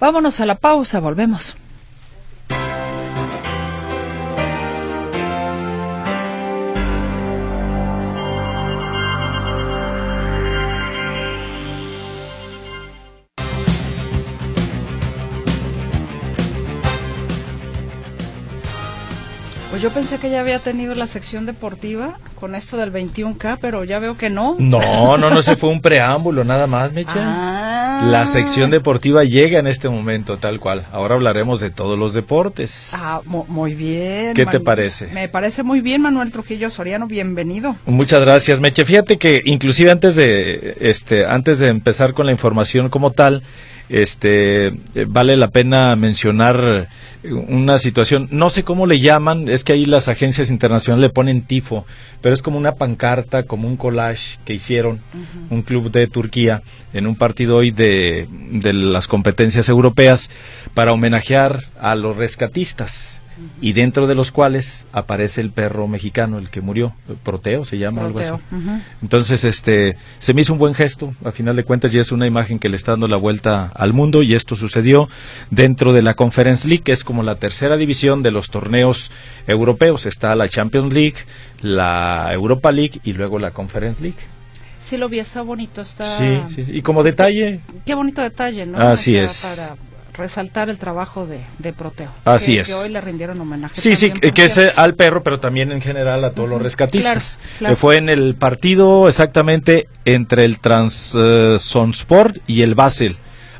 [0.00, 1.56] Vámonos a la pausa, volvemos.
[19.76, 23.84] Pues yo pensé que ya había tenido la sección deportiva con esto del 21K, pero
[23.84, 24.56] ya veo que no.
[24.58, 27.12] No, no, no, se fue un preámbulo nada más, Mecha.
[27.18, 28.08] Ah.
[28.10, 30.86] La sección deportiva llega en este momento, tal cual.
[30.92, 32.88] Ahora hablaremos de todos los deportes.
[32.94, 34.32] Ah, muy bien.
[34.32, 35.08] ¿Qué te parece?
[35.08, 37.76] Me parece muy bien, Manuel Trujillo Soriano, bienvenido.
[37.84, 38.86] Muchas gracias, Meche.
[38.86, 43.42] Fíjate que inclusive antes de este antes de empezar con la información como tal,
[43.88, 46.88] este eh, vale la pena mencionar
[47.24, 51.42] una situación, no sé cómo le llaman, es que ahí las agencias internacionales le ponen
[51.42, 51.84] tifo,
[52.20, 55.00] pero es como una pancarta, como un collage que hicieron
[55.50, 60.30] un club de Turquía en un partido hoy de, de las competencias europeas
[60.74, 63.15] para homenajear a los rescatistas
[63.60, 68.04] y dentro de los cuales aparece el perro mexicano, el que murió, Proteo se llama
[68.04, 68.32] algo así.
[69.02, 72.26] Entonces, este, se me hizo un buen gesto, a final de cuentas ya es una
[72.26, 75.08] imagen que le está dando la vuelta al mundo y esto sucedió
[75.50, 79.10] dentro de la Conference League, que es como la tercera división de los torneos
[79.46, 81.16] europeos, está la Champions League,
[81.62, 84.18] la Europa League y luego la Conference League.
[84.82, 86.04] Sí, lo vi, está bonito, está...
[86.16, 87.60] Sí, sí, y como detalle...
[87.84, 88.78] Qué bonito detalle, ¿no?
[88.78, 89.58] Así es
[90.16, 92.10] resaltar el trabajo de, de Proteo.
[92.24, 92.68] Así es.
[92.68, 93.74] Que hoy le rindieron homenaje.
[93.74, 97.38] Sí, sí, que es al perro, pero también en general a todos los rescatistas.
[97.76, 103.16] fue en el partido exactamente entre el Transonsport y el Basel.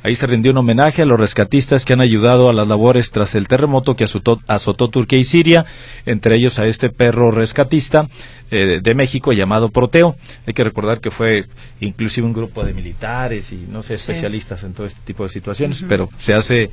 [0.06, 3.34] Ahí se rindió un homenaje a los rescatistas que han ayudado a las labores tras
[3.34, 5.66] el terremoto que azotó, azotó Turquía y Siria,
[6.06, 8.06] entre ellos a este perro rescatista
[8.52, 10.14] eh, de México llamado Proteo.
[10.46, 11.46] Hay que recordar que fue
[11.80, 15.84] inclusive un grupo de militares y no sé, especialistas en todo este tipo de situaciones,
[15.88, 16.70] pero se hace,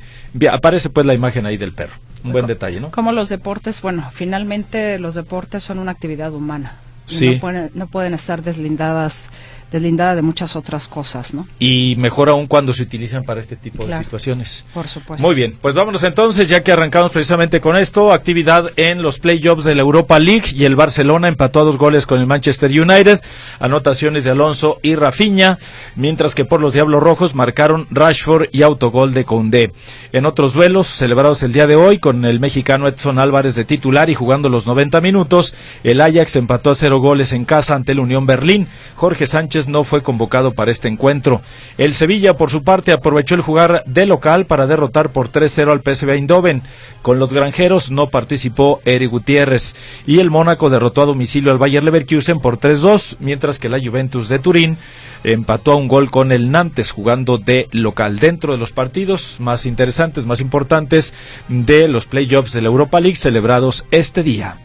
[0.48, 1.94] aparece pues la imagen ahí del perro.
[2.22, 2.92] Un buen detalle, ¿no?
[2.92, 6.76] Como los deportes, bueno, finalmente los deportes son una actividad humana.
[7.06, 7.30] Sí.
[7.30, 9.28] No pueden, no pueden estar deslindadas
[9.74, 11.46] deslindada de muchas otras cosas, ¿no?
[11.58, 13.98] Y mejor aún cuando se utilizan para este tipo Claro.
[13.98, 14.64] de situaciones.
[14.72, 15.26] Por supuesto.
[15.26, 19.64] Muy bien, pues vámonos entonces, ya que arrancamos precisamente con esto, actividad en los playoffs
[19.64, 23.20] de la Europa League y el Barcelona empató a dos goles con el Manchester United,
[23.58, 25.58] anotaciones de Alonso y Rafinha,
[25.96, 29.72] mientras que por los Diablos Rojos marcaron Rashford y autogol de Koundé.
[30.12, 34.08] En otros duelos celebrados el día de hoy con el mexicano Edson Álvarez de titular
[34.10, 38.00] y jugando los 90 minutos, el Ajax empató a cero goles en casa ante el
[38.00, 38.68] Unión Berlín.
[38.94, 41.40] Jorge Sánchez no fue convocado para este encuentro.
[41.78, 45.82] El Sevilla, por su parte, aprovechó el jugar de local para derrotar por 3-0 al
[45.82, 46.62] PSV Eindhoven.
[47.02, 49.74] Con los granjeros no participó Eric Gutiérrez.
[50.06, 54.28] Y el Mónaco derrotó a domicilio al Bayer Leverkusen por 3-2, mientras que la Juventus
[54.28, 54.78] de Turín
[55.24, 58.18] empató a un gol con el Nantes jugando de local.
[58.18, 61.14] Dentro de los partidos más interesantes, más importantes
[61.48, 64.56] de los playoffs de la Europa League celebrados este día.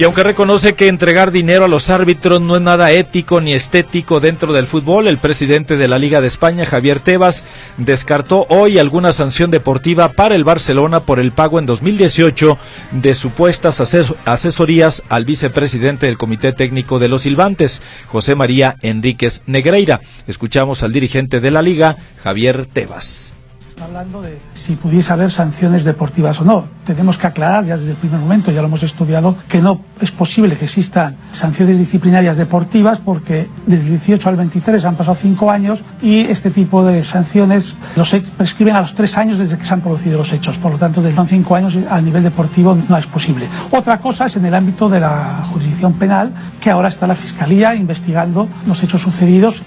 [0.00, 4.18] Y aunque reconoce que entregar dinero a los árbitros no es nada ético ni estético
[4.18, 7.44] dentro del fútbol, el presidente de la Liga de España, Javier Tebas,
[7.76, 12.56] descartó hoy alguna sanción deportiva para el Barcelona por el pago en 2018
[12.92, 19.42] de supuestas ases- asesorías al vicepresidente del Comité Técnico de los Silbantes, José María Enríquez
[19.44, 20.00] Negreira.
[20.26, 23.34] Escuchamos al dirigente de la Liga, Javier Tebas.
[23.82, 26.64] Hablando de si pudiese haber sanciones deportivas o no.
[26.84, 30.10] Tenemos que aclarar ya desde el primer momento, ya lo hemos estudiado, que no es
[30.12, 35.50] posible que existan sanciones disciplinarias deportivas porque desde el 18 al 23 han pasado cinco
[35.50, 39.72] años y este tipo de sanciones los prescriben a los tres años desde que se
[39.72, 40.58] han producido los hechos.
[40.58, 43.48] Por lo tanto, desde los cinco años a nivel deportivo no es posible.
[43.70, 47.74] Otra cosa es en el ámbito de la jurisdicción penal, que ahora está la Fiscalía
[47.74, 49.62] investigando los hechos sucedidos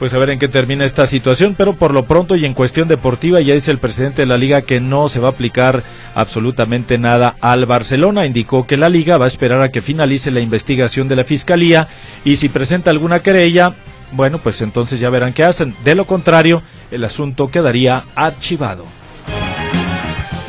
[0.00, 2.88] Pues a ver en qué termina esta situación, pero por lo pronto y en cuestión
[2.88, 5.82] deportiva ya dice el presidente de la liga que no se va a aplicar
[6.14, 8.24] absolutamente nada al Barcelona.
[8.24, 11.86] Indicó que la liga va a esperar a que finalice la investigación de la fiscalía
[12.24, 13.74] y si presenta alguna querella,
[14.12, 15.76] bueno, pues entonces ya verán qué hacen.
[15.84, 18.99] De lo contrario, el asunto quedaría archivado.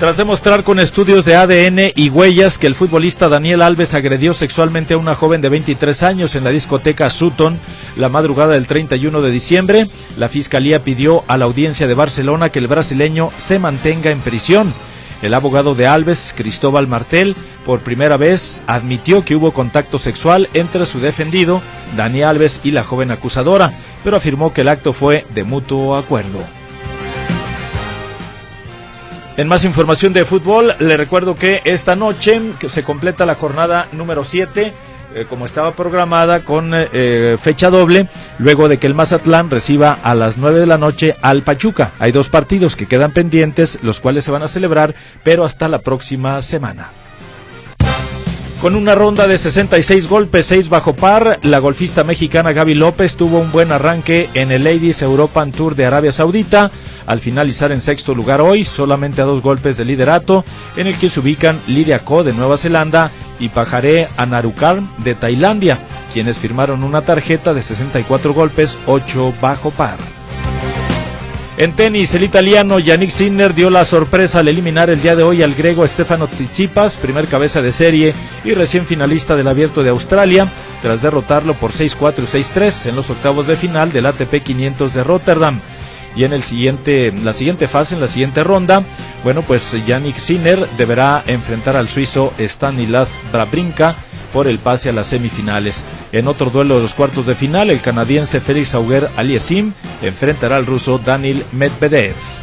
[0.02, 4.96] Tras demostrar con estudios de ADN y huellas que el futbolista Daniel Alves agredió sexualmente
[4.96, 7.60] a una joven de 23 años en la discoteca Sutton
[7.98, 9.88] la madrugada del 31 de diciembre,
[10.18, 14.74] la Fiscalía pidió a la audiencia de Barcelona que el brasileño se mantenga en prisión.
[15.22, 20.88] El abogado de Alves, Cristóbal Martel, por primera vez admitió que hubo contacto sexual entre
[20.88, 21.62] su defendido,
[21.96, 23.72] Dani Alves, y la joven acusadora,
[24.04, 26.40] pero afirmó que el acto fue de mutuo acuerdo.
[29.38, 34.26] En más información de fútbol, le recuerdo que esta noche se completa la jornada número
[34.26, 34.74] 7,
[35.16, 39.98] eh, como estaba programada, con eh, eh, fecha doble, luego de que el Mazatlán reciba
[40.04, 41.92] a las 9 de la noche al Pachuca.
[42.00, 45.80] Hay dos partidos que quedan pendientes, los cuales se van a celebrar, pero hasta la
[45.80, 46.90] próxima semana.
[48.62, 53.40] Con una ronda de 66 golpes, 6 bajo par, la golfista mexicana Gaby López tuvo
[53.40, 56.70] un buen arranque en el Ladies European Tour de Arabia Saudita,
[57.08, 60.46] al finalizar en sexto lugar hoy, solamente a dos golpes de liderato,
[60.78, 65.80] en el que se ubican Lidia Ko de Nueva Zelanda y Pajaré Anarukar de Tailandia,
[66.14, 69.98] quienes firmaron una tarjeta de 64 golpes, 8 bajo par.
[71.58, 75.44] En tenis, el italiano Yannick Sinner dio la sorpresa al eliminar el día de hoy
[75.44, 78.14] al griego Stefano Tsitsipas, primer cabeza de serie
[78.46, 80.48] y recién finalista del Abierto de Australia,
[80.82, 85.04] tras derrotarlo por 6-4 y 6-3 en los octavos de final del ATP 500 de
[85.04, 85.60] Rotterdam.
[86.16, 88.84] Y en el siguiente, la siguiente fase, en la siguiente ronda,
[89.24, 93.96] bueno, pues Yannick Sinner deberá enfrentar al suizo Stanislas Brabrinka
[94.34, 95.86] por el pase a las semifinales.
[96.12, 100.66] En otro duelo de los cuartos de final, el canadiense Félix Auger Aliasim enfrentará al
[100.66, 102.41] ruso Daniil Medvedev.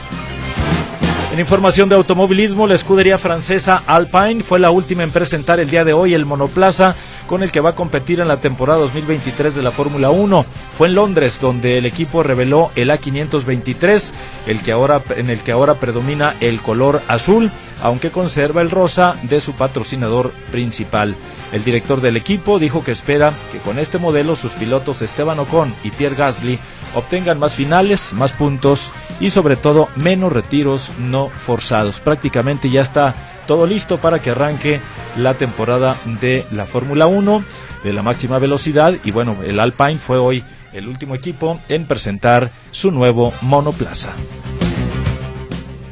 [1.39, 5.85] En información de automovilismo, la escudería francesa Alpine fue la última en presentar el día
[5.85, 6.97] de hoy el monoplaza
[7.29, 10.45] con el que va a competir en la temporada 2023 de la Fórmula 1.
[10.77, 14.13] Fue en Londres donde el equipo reveló el A523,
[14.49, 17.53] el que ahora, en el que ahora predomina el color azul,
[17.85, 21.15] aunque conserva el rosa de su patrocinador principal.
[21.53, 25.73] El director del equipo dijo que espera que con este modelo sus pilotos Esteban Ocon
[25.85, 26.59] y Pierre Gasly
[26.97, 32.01] obtengan más finales, más puntos y sobre todo menos retiros no forzados.
[32.01, 33.15] Prácticamente ya está
[33.47, 34.81] todo listo para que arranque
[35.17, 37.43] la temporada de la Fórmula 1
[37.85, 42.51] de la máxima velocidad y bueno, el Alpine fue hoy el último equipo en presentar
[42.71, 44.11] su nuevo monoplaza.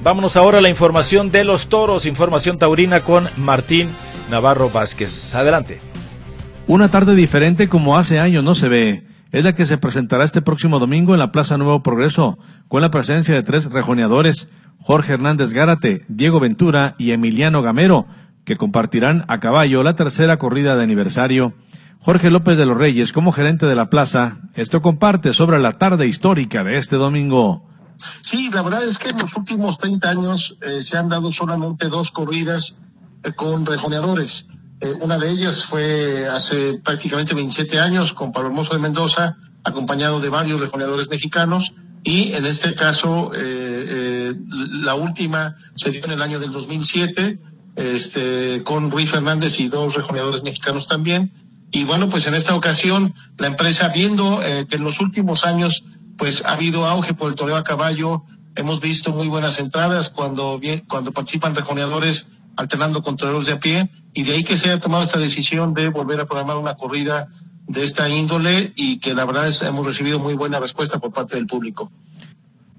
[0.02, 3.88] Vámonos ahora a la información de los toros, información taurina con Martín
[4.30, 5.34] Navarro Vázquez.
[5.34, 5.80] Adelante.
[6.68, 9.02] Una tarde diferente como hace años no se ve.
[9.36, 12.90] Es la que se presentará este próximo domingo en la Plaza Nuevo Progreso, con la
[12.90, 14.48] presencia de tres rejoneadores,
[14.80, 18.06] Jorge Hernández Gárate, Diego Ventura y Emiliano Gamero,
[18.46, 21.52] que compartirán a caballo la tercera corrida de aniversario.
[22.00, 26.06] Jorge López de los Reyes, como gerente de la plaza, esto comparte sobre la tarde
[26.06, 27.68] histórica de este domingo.
[28.22, 31.88] Sí, la verdad es que en los últimos 30 años eh, se han dado solamente
[31.88, 32.76] dos corridas
[33.22, 34.46] eh, con rejoneadores.
[34.80, 40.20] Eh, una de ellas fue hace prácticamente 27 años con Pablo Hermoso de Mendoza, acompañado
[40.20, 41.74] de varios rejoneadores mexicanos.
[42.04, 47.40] Y en este caso, la última se dio en el año del 2007,
[47.74, 51.32] este, con Ruiz Fernández y dos rejoneadores mexicanos también.
[51.72, 55.82] Y bueno, pues en esta ocasión, la empresa, viendo que en los últimos años
[56.16, 58.22] pues ha habido auge por el toreo a caballo.
[58.54, 64.22] Hemos visto muy buenas entradas cuando, cuando participan rejoneadores alternando toreros de a pie y
[64.22, 67.28] de ahí que se haya tomado esta decisión de volver a programar una corrida
[67.66, 71.36] de esta índole y que la verdad es hemos recibido muy buena respuesta por parte
[71.36, 71.90] del público.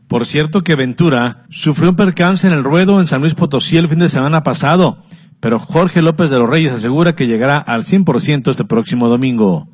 [0.07, 3.89] Por cierto que Ventura sufrió un percance en el ruedo en San Luis Potosí el
[3.89, 5.03] fin de semana pasado,
[5.41, 9.67] pero Jorge López de los Reyes asegura que llegará al 100% este próximo domingo.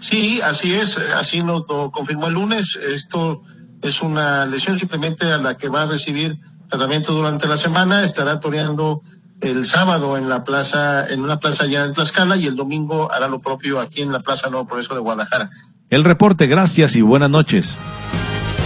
[0.00, 2.78] Sí, así es, así lo, confirmó el lunes.
[2.92, 3.42] Esto
[3.82, 8.04] es una lesión simplemente a la que va a recibir tratamiento durante la semana.
[8.04, 9.02] Estará toreando
[9.40, 13.28] el sábado en la plaza, en una plaza ya en Tlaxcala y el domingo hará
[13.28, 15.50] lo propio aquí en la Plaza Nuevo Progreso de Guadalajara.
[15.90, 17.76] El reporte, gracias y buenas noches.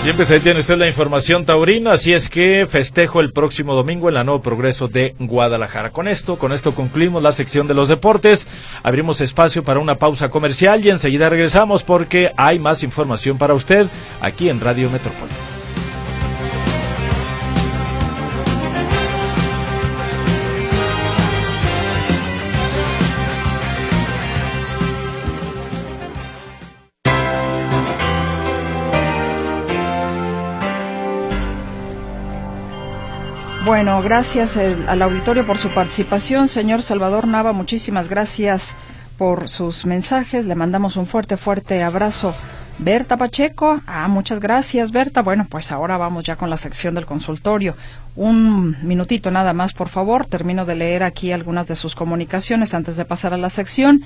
[0.02, 4.08] Bien, pues ahí tiene usted la información taurina, así es que festejo el próximo domingo
[4.08, 5.90] en la Nuevo Progreso de Guadalajara.
[5.90, 8.48] Con esto, con esto concluimos la sección de los deportes,
[8.82, 13.86] abrimos espacio para una pausa comercial y enseguida regresamos porque hay más información para usted
[14.20, 15.30] aquí en Radio Metrópoli.
[33.64, 36.48] Bueno, gracias al auditorio por su participación.
[36.48, 38.74] Señor Salvador Nava, muchísimas gracias
[39.16, 40.46] por sus mensajes.
[40.46, 42.34] Le mandamos un fuerte, fuerte abrazo.
[42.78, 45.22] Berta Pacheco, ah, muchas gracias, Berta.
[45.22, 47.76] Bueno, pues ahora vamos ya con la sección del consultorio.
[48.16, 50.26] Un minutito nada más, por favor.
[50.26, 54.02] Termino de leer aquí algunas de sus comunicaciones antes de pasar a la sección.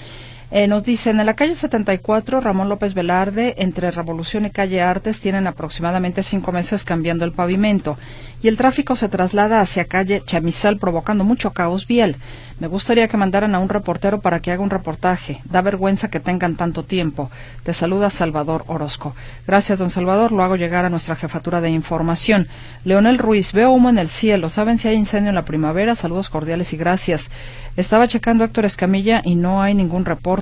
[0.52, 5.20] Eh, nos dicen, en la calle 74, Ramón López Velarde, entre Revolución y Calle Artes,
[5.20, 7.98] tienen aproximadamente cinco meses cambiando el pavimento
[8.42, 12.16] y el tráfico se traslada hacia calle Chamizal provocando mucho caos vial.
[12.60, 15.42] Me gustaría que mandaran a un reportero para que haga un reportaje.
[15.44, 17.30] Da vergüenza que tengan tanto tiempo.
[17.64, 19.14] Te saluda Salvador Orozco.
[19.46, 20.32] Gracias, don Salvador.
[20.32, 22.46] Lo hago llegar a nuestra jefatura de información.
[22.84, 24.48] Leonel Ruiz, veo humo en el cielo.
[24.48, 25.94] ¿Saben si hay incendio en la primavera?
[25.94, 27.30] Saludos cordiales y gracias.
[27.76, 30.35] Estaba checando Héctor Escamilla y no hay ningún reporte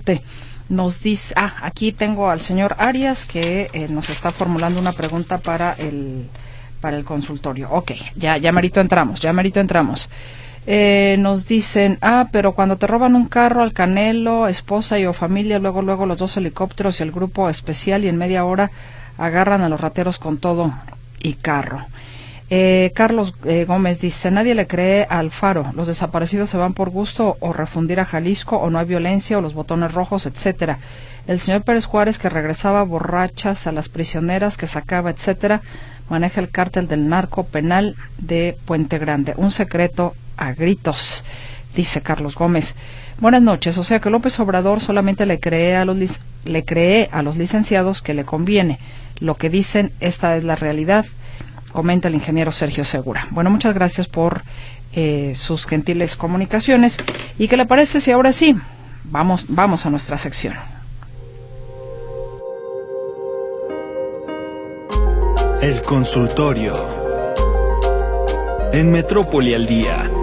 [0.68, 5.38] nos dice, ah, aquí tengo al señor Arias que eh, nos está formulando una pregunta
[5.38, 6.26] para el,
[6.80, 7.68] para el consultorio.
[7.70, 10.09] Ok, ya, ya marito entramos, ya marito entramos.
[10.66, 15.12] Eh, nos dicen, ah, pero cuando te roban un carro al Canelo, esposa y o
[15.12, 18.70] familia, luego, luego los dos helicópteros y el grupo especial y en media hora
[19.18, 20.72] agarran a los rateros con todo
[21.20, 21.87] y carro.
[22.57, 26.90] Eh, Carlos eh, Gómez dice, nadie le cree al faro, los desaparecidos se van por
[26.90, 30.79] gusto o refundir a Jalisco o no hay violencia o los botones rojos, etcétera.
[31.27, 35.62] El señor Pérez Juárez que regresaba borrachas a las prisioneras que sacaba, etcétera,
[36.09, 39.35] maneja el cártel del narco penal de Puente Grande.
[39.37, 41.25] Un secreto a gritos,
[41.75, 42.77] dice Carlos Gómez.
[43.19, 43.79] Buenas noches.
[43.79, 45.97] O sea que López Obrador solamente le cree a los,
[46.45, 48.79] le cree a los licenciados que le conviene.
[49.19, 51.05] Lo que dicen, esta es la realidad,
[51.74, 53.26] comenta el ingeniero Sergio Segura.
[53.30, 54.42] Bueno, muchas gracias por
[54.94, 56.98] eh, sus gentiles comunicaciones.
[57.37, 58.56] ¿Y qué le parece si ahora sí
[59.02, 60.54] vamos, vamos a nuestra sección?
[65.60, 66.74] El consultorio.
[68.72, 70.13] En Metrópoli al día.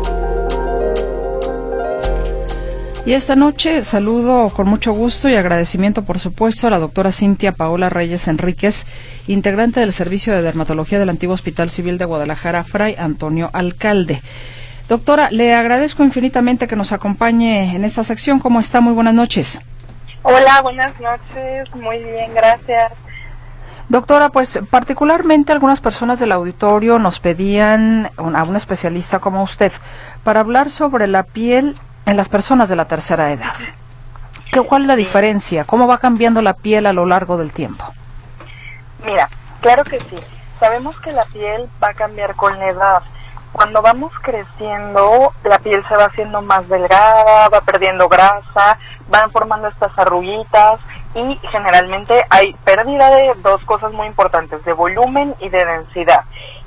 [3.03, 7.51] Y esta noche saludo con mucho gusto y agradecimiento, por supuesto, a la doctora Cintia
[7.51, 8.85] Paola Reyes Enríquez,
[9.27, 14.21] integrante del Servicio de Dermatología del Antiguo Hospital Civil de Guadalajara, Fray Antonio Alcalde.
[14.87, 18.39] Doctora, le agradezco infinitamente que nos acompañe en esta sección.
[18.39, 18.81] ¿Cómo está?
[18.81, 19.59] Muy buenas noches.
[20.21, 21.73] Hola, buenas noches.
[21.73, 22.91] Muy bien, gracias.
[23.89, 29.71] Doctora, pues particularmente algunas personas del auditorio nos pedían a un especialista como usted
[30.23, 31.75] para hablar sobre la piel
[32.05, 33.55] en las personas de la tercera edad.
[34.51, 35.63] ¿Qué, ¿Cuál es la diferencia?
[35.63, 37.85] ¿Cómo va cambiando la piel a lo largo del tiempo?
[39.05, 39.29] Mira,
[39.61, 40.17] claro que sí.
[40.59, 43.03] Sabemos que la piel va a cambiar con la edad.
[43.51, 48.77] Cuando vamos creciendo, la piel se va haciendo más delgada, va perdiendo grasa,
[49.09, 50.79] van formando estas arruguitas
[51.13, 56.21] y generalmente hay pérdida de dos cosas muy importantes, de volumen y de densidad.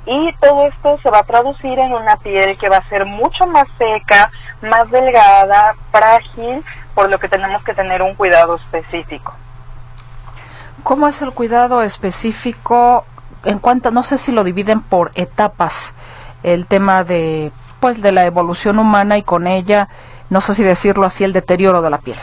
[0.05, 3.47] Y todo esto se va a traducir en una piel que va a ser mucho
[3.47, 4.31] más seca,
[4.61, 9.33] más delgada, frágil, por lo que tenemos que tener un cuidado específico.
[10.83, 13.05] ¿Cómo es el cuidado específico
[13.43, 15.93] en cuanto, no sé si lo dividen por etapas,
[16.43, 19.89] el tema de, pues, de la evolución humana y con ella,
[20.29, 22.17] no sé si decirlo así, el deterioro de la piel?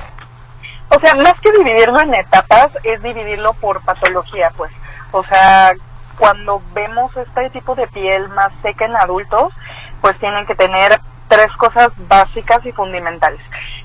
[0.94, 4.72] O sea, más que dividirlo en etapas, es dividirlo por patología, pues.
[5.10, 5.72] O sea,
[6.18, 9.52] cuando vemos este tipo de piel más seca en adultos,
[10.00, 13.40] pues tienen que tener tres cosas básicas y fundamentales.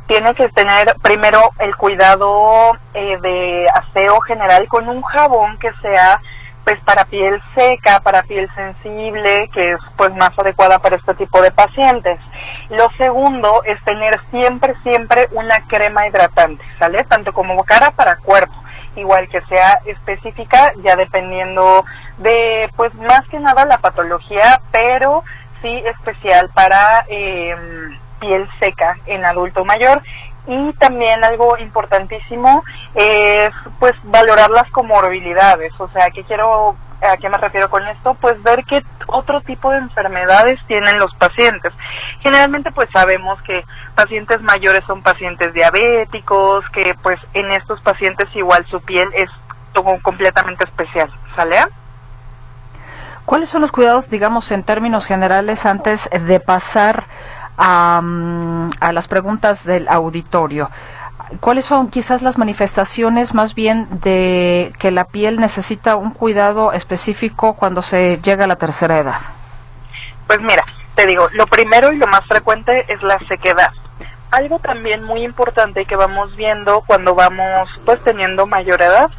[0.07, 6.19] Tiene que tener primero el cuidado eh, de aseo general con un jabón que sea
[6.65, 11.41] pues para piel seca, para piel sensible, que es pues más adecuada para este tipo
[11.41, 12.19] de pacientes.
[12.69, 17.03] Lo segundo es tener siempre, siempre una crema hidratante, ¿sale?
[17.05, 18.55] Tanto como cara para cuerpo,
[18.95, 21.85] igual que sea específica, ya dependiendo
[22.17, 25.23] de, pues más que nada la patología, pero
[25.61, 30.01] sí especial para em, piel seca en adulto mayor
[30.47, 32.63] y también algo importantísimo
[32.95, 38.15] es pues valorar las comorbilidades, o sea, ¿qué quiero a qué me refiero con esto?
[38.15, 41.73] Pues ver qué otro tipo de enfermedades tienen los pacientes.
[42.21, 43.63] Generalmente pues sabemos que
[43.95, 49.29] pacientes mayores son pacientes diabéticos, que pues en estos pacientes igual su piel es
[50.01, 51.57] completamente especial, ¿sale?
[53.25, 57.05] ¿Cuáles son los cuidados, digamos, en términos generales antes de pasar
[57.57, 58.01] a,
[58.79, 60.69] a las preguntas del auditorio.
[61.39, 67.55] ¿Cuáles son quizás las manifestaciones más bien de que la piel necesita un cuidado específico
[67.55, 69.19] cuando se llega a la tercera edad?
[70.25, 70.63] Pues mira,
[70.95, 73.71] te digo, lo primero y lo más frecuente es la sequedad.
[74.31, 79.09] Algo también muy importante que vamos viendo cuando vamos pues teniendo mayor edad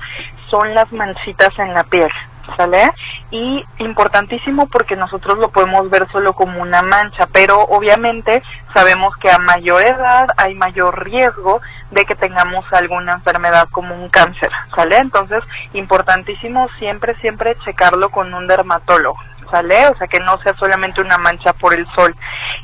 [0.51, 2.11] son las manchitas en la piel.
[2.57, 2.93] ¿Sale?
[3.31, 8.43] Y importantísimo porque nosotros lo podemos ver solo como una mancha, pero obviamente
[8.73, 14.09] sabemos que a mayor edad hay mayor riesgo de que tengamos alguna enfermedad como un
[14.09, 14.99] cáncer, ¿sale?
[14.99, 15.43] Entonces,
[15.73, 19.19] importantísimo siempre, siempre checarlo con un dermatólogo.
[19.51, 19.89] ¿Sale?
[19.89, 22.15] O sea, que no sea solamente una mancha por el sol.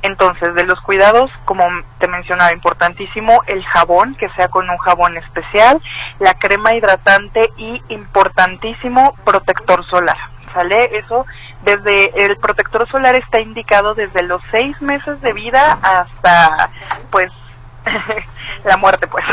[0.03, 1.67] Entonces, de los cuidados, como
[1.99, 5.81] te mencionaba, importantísimo el jabón, que sea con un jabón especial,
[6.19, 10.19] la crema hidratante y importantísimo protector solar,
[10.53, 10.99] ¿sale?
[10.99, 11.27] Eso
[11.63, 16.71] desde el protector solar está indicado desde los seis meses de vida hasta,
[17.11, 17.33] pues,
[18.65, 19.25] la muerte, pues.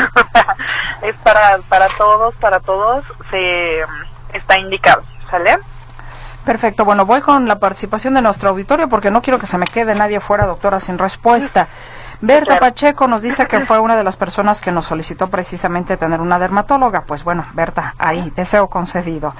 [1.02, 3.84] es para, para todos, para todos, se
[4.32, 5.58] está indicado, ¿sale?
[6.44, 9.66] Perfecto, bueno, voy con la participación de nuestro auditorio porque no quiero que se me
[9.66, 11.68] quede nadie fuera, doctora, sin respuesta.
[12.20, 16.20] Berta Pacheco nos dice que fue una de las personas que nos solicitó precisamente tener
[16.20, 17.02] una dermatóloga.
[17.02, 19.34] Pues bueno, Berta, ahí, deseo concedido.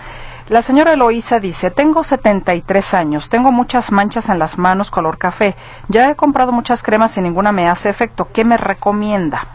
[0.49, 5.57] La señora Eloísa dice, tengo 73 años, tengo muchas manchas en las manos color café,
[5.89, 8.29] ya he comprado muchas cremas y ninguna me hace efecto.
[8.33, 9.47] ¿Qué me recomienda?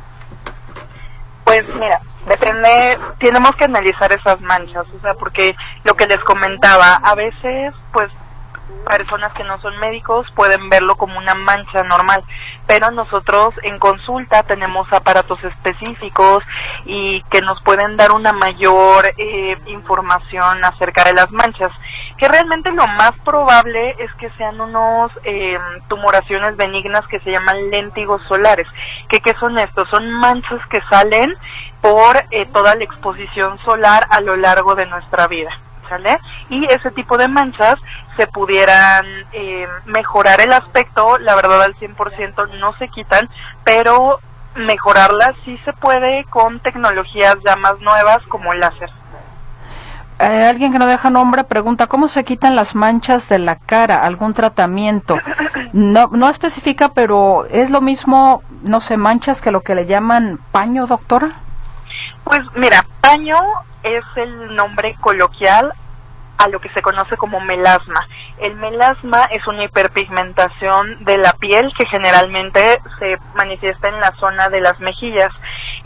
[1.43, 6.95] Pues mira, depende, tenemos que analizar esas manchas, o sea, porque lo que les comentaba,
[6.95, 8.11] a veces, pues,
[8.87, 12.23] personas que no son médicos pueden verlo como una mancha normal,
[12.65, 16.43] pero nosotros en consulta tenemos aparatos específicos
[16.85, 21.71] y que nos pueden dar una mayor eh, información acerca de las manchas,
[22.17, 25.57] que realmente lo más probable es que sean unos eh,
[25.87, 28.67] tumoraciones benignas que se llaman léntigos solares,
[29.07, 31.35] que qué son estos, son manchas que salen
[31.81, 35.51] por eh, toda la exposición solar a lo largo de nuestra vida.
[35.87, 36.19] ¿Sale?
[36.49, 37.79] Y ese tipo de manchas
[38.17, 43.29] se pudieran eh, mejorar el aspecto, la verdad al 100% no se quitan,
[43.63, 44.19] pero
[44.55, 48.89] mejorarlas sí se puede con tecnologías ya más nuevas como el láser.
[50.19, 54.03] Eh, alguien que no deja nombre pregunta, ¿cómo se quitan las manchas de la cara?
[54.03, 55.17] ¿Algún tratamiento?
[55.73, 60.39] No, no especifica, pero ¿es lo mismo, no sé, manchas que lo que le llaman
[60.51, 61.33] paño, doctora?
[62.23, 63.37] Pues mira, paño
[63.83, 65.71] es el nombre coloquial
[66.37, 68.07] a lo que se conoce como melasma.
[68.39, 74.49] El melasma es una hiperpigmentación de la piel que generalmente se manifiesta en la zona
[74.49, 75.31] de las mejillas.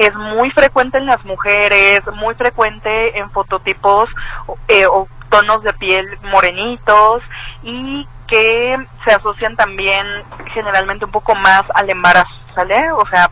[0.02, 4.10] Es muy frecuente en las mujeres, muy frecuente en fototipos
[4.68, 7.22] eh, o tonos de piel morenitos
[7.62, 10.04] y que se asocian también
[10.56, 12.91] generalmente un poco más al embarazo, ¿sale?
[12.93, 13.30] O sea,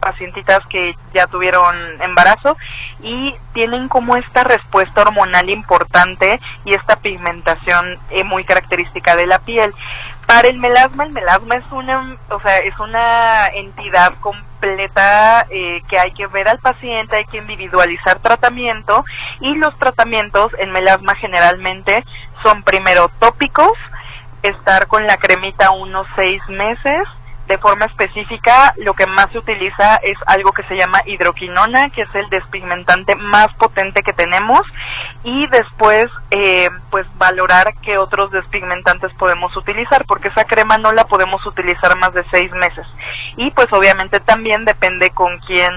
[0.00, 2.56] pacientitas que ya tuvieron embarazo
[3.00, 9.38] y tienen como esta respuesta hormonal importante y esta pigmentación eh, muy característica de la
[9.38, 9.72] piel.
[10.28, 15.98] Para el melasma, el melasma es una, o sea, es una entidad completa eh, que
[15.98, 19.06] hay que ver al paciente, hay que individualizar tratamiento
[19.40, 22.04] y los tratamientos en melasma generalmente
[22.42, 23.72] son primero tópicos,
[24.42, 27.08] estar con la cremita unos seis meses,
[27.48, 32.02] de forma específica, lo que más se utiliza es algo que se llama hidroquinona, que
[32.02, 34.60] es el despigmentante más potente que tenemos,
[35.24, 41.06] y después, eh, pues valorar qué otros despigmentantes podemos utilizar, porque esa crema no la
[41.06, 42.86] podemos utilizar más de seis meses.
[43.36, 45.72] Y pues obviamente también depende con quién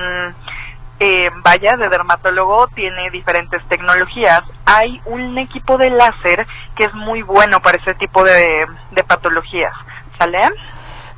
[0.99, 4.43] eh, vaya de dermatólogo, tiene diferentes tecnologías.
[4.65, 6.45] Hay un equipo de láser
[6.75, 9.73] que es muy bueno para ese tipo de, de patologías.
[10.17, 10.51] ¿Sale?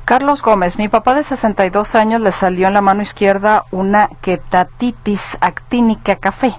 [0.06, 5.38] Carlos Gómez, mi papá de 62 años le salió en la mano izquierda una quetatitis
[5.40, 6.54] actínica café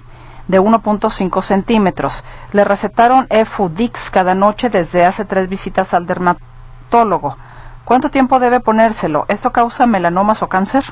[0.47, 2.23] de 1.5 centímetros.
[2.53, 7.37] Le recetaron Efudix cada noche desde hace tres visitas al dermatólogo.
[7.83, 9.25] ¿Cuánto tiempo debe ponérselo?
[9.27, 10.83] ¿Esto causa melanomas o cáncer?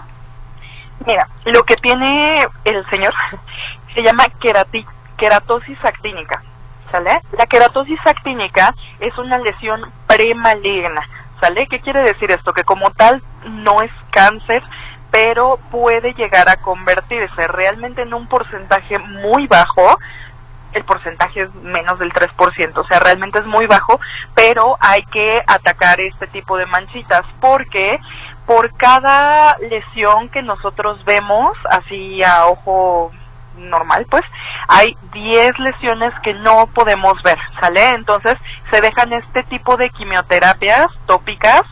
[1.08, 3.16] Mira, lo que tiene el señor
[3.96, 4.26] se llama
[5.18, 6.44] queratosis actínica.
[6.92, 7.20] ¿Sale?
[7.36, 11.02] La queratosis actínica es una lesión premaligna
[11.70, 12.54] ¿Qué quiere decir esto?
[12.54, 14.64] Que como tal no es cáncer,
[15.12, 20.00] pero puede llegar a convertirse realmente en un porcentaje muy bajo,
[20.74, 24.00] el porcentaje es menos del 3%, o sea, realmente es muy bajo,
[24.34, 27.26] pero hay que atacar este tipo de manchitas.
[27.40, 28.00] Porque
[28.46, 33.12] por cada lesión que nosotros vemos así a ojo
[33.70, 34.24] normal, pues
[34.68, 37.90] hay 10 lesiones que no podemos ver, ¿sale?
[37.90, 38.38] Entonces
[38.72, 41.64] se dejan este tipo de quimioterapias tópicas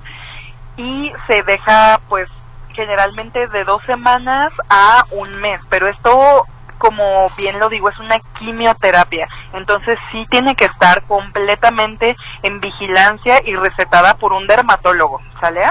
[0.77, 2.29] y se deja pues
[2.73, 6.45] generalmente de dos semanas a un mes, pero esto
[6.81, 9.27] como bien lo digo, es una quimioterapia.
[9.53, 15.21] Entonces sí tiene que estar completamente en vigilancia y recetada por un dermatólogo.
[15.39, 15.61] ¿Sale?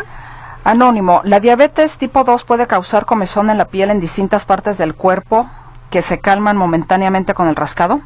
[0.63, 4.95] Anónimo, ¿la diabetes tipo 2 puede causar comezón en la piel en distintas partes del
[4.95, 5.51] cuerpo?
[5.91, 8.01] Que se calman momentáneamente con el rascado?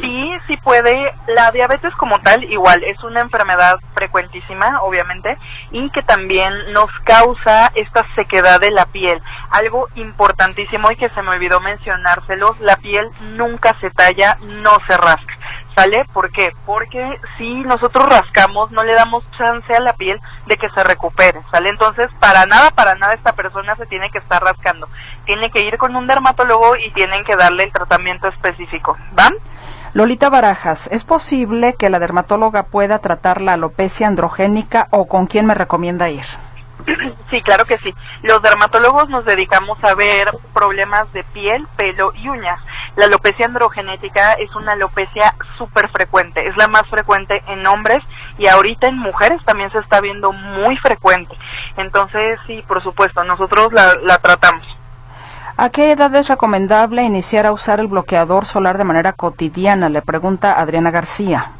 [0.00, 1.12] Sí, sí puede.
[1.28, 5.36] La diabetes como tal, igual, es una enfermedad frecuentísima, obviamente,
[5.70, 9.20] y que también nos causa esta sequedad de la piel.
[9.50, 14.96] Algo importantísimo y que se me olvidó mencionárselos, la piel nunca se talla, no se
[14.96, 15.34] rasca.
[15.76, 16.04] ¿Sale?
[16.12, 16.50] ¿Por qué?
[16.66, 21.40] Porque si nosotros rascamos, no le damos chance a la piel de que se recupere,
[21.52, 21.68] ¿sale?
[21.68, 24.88] Entonces, para nada, para nada esta persona se tiene que estar rascando.
[25.28, 29.30] Tiene que ir con un dermatólogo y tienen que darle el tratamiento específico, ¿va?
[29.92, 35.44] Lolita Barajas, ¿es posible que la dermatóloga pueda tratar la alopecia androgénica o con quién
[35.44, 36.24] me recomienda ir?
[37.28, 37.94] Sí, claro que sí.
[38.22, 42.58] Los dermatólogos nos dedicamos a ver problemas de piel, pelo y uñas.
[42.96, 48.02] La alopecia androgenética es una alopecia súper frecuente, es la más frecuente en hombres
[48.38, 51.36] y ahorita en mujeres también se está viendo muy frecuente.
[51.76, 54.77] Entonces, sí, por supuesto, nosotros la, la tratamos.
[55.60, 59.88] ¿A qué edad es recomendable iniciar a usar el bloqueador solar de manera cotidiana?
[59.88, 61.50] Le pregunta Adriana García.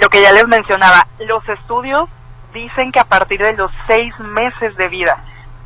[0.00, 2.08] Lo que ya les mencionaba, los estudios
[2.52, 5.16] dicen que a partir de los seis meses de vida,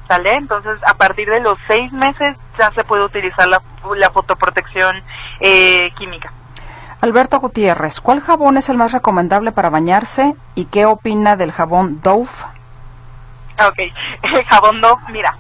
[0.07, 0.35] ¿sale?
[0.35, 3.63] Entonces, a partir de los seis meses ya se puede utilizar la,
[3.97, 5.03] la fotoprotección
[5.41, 6.31] eh, química.
[7.01, 12.03] Alberto Gutiérrez, ¿cuál jabón es el más recomendable para bañarse y qué opina del jabón
[12.03, 12.29] Dove?
[13.67, 13.79] Ok,
[14.23, 15.35] el jabón Dove, mira,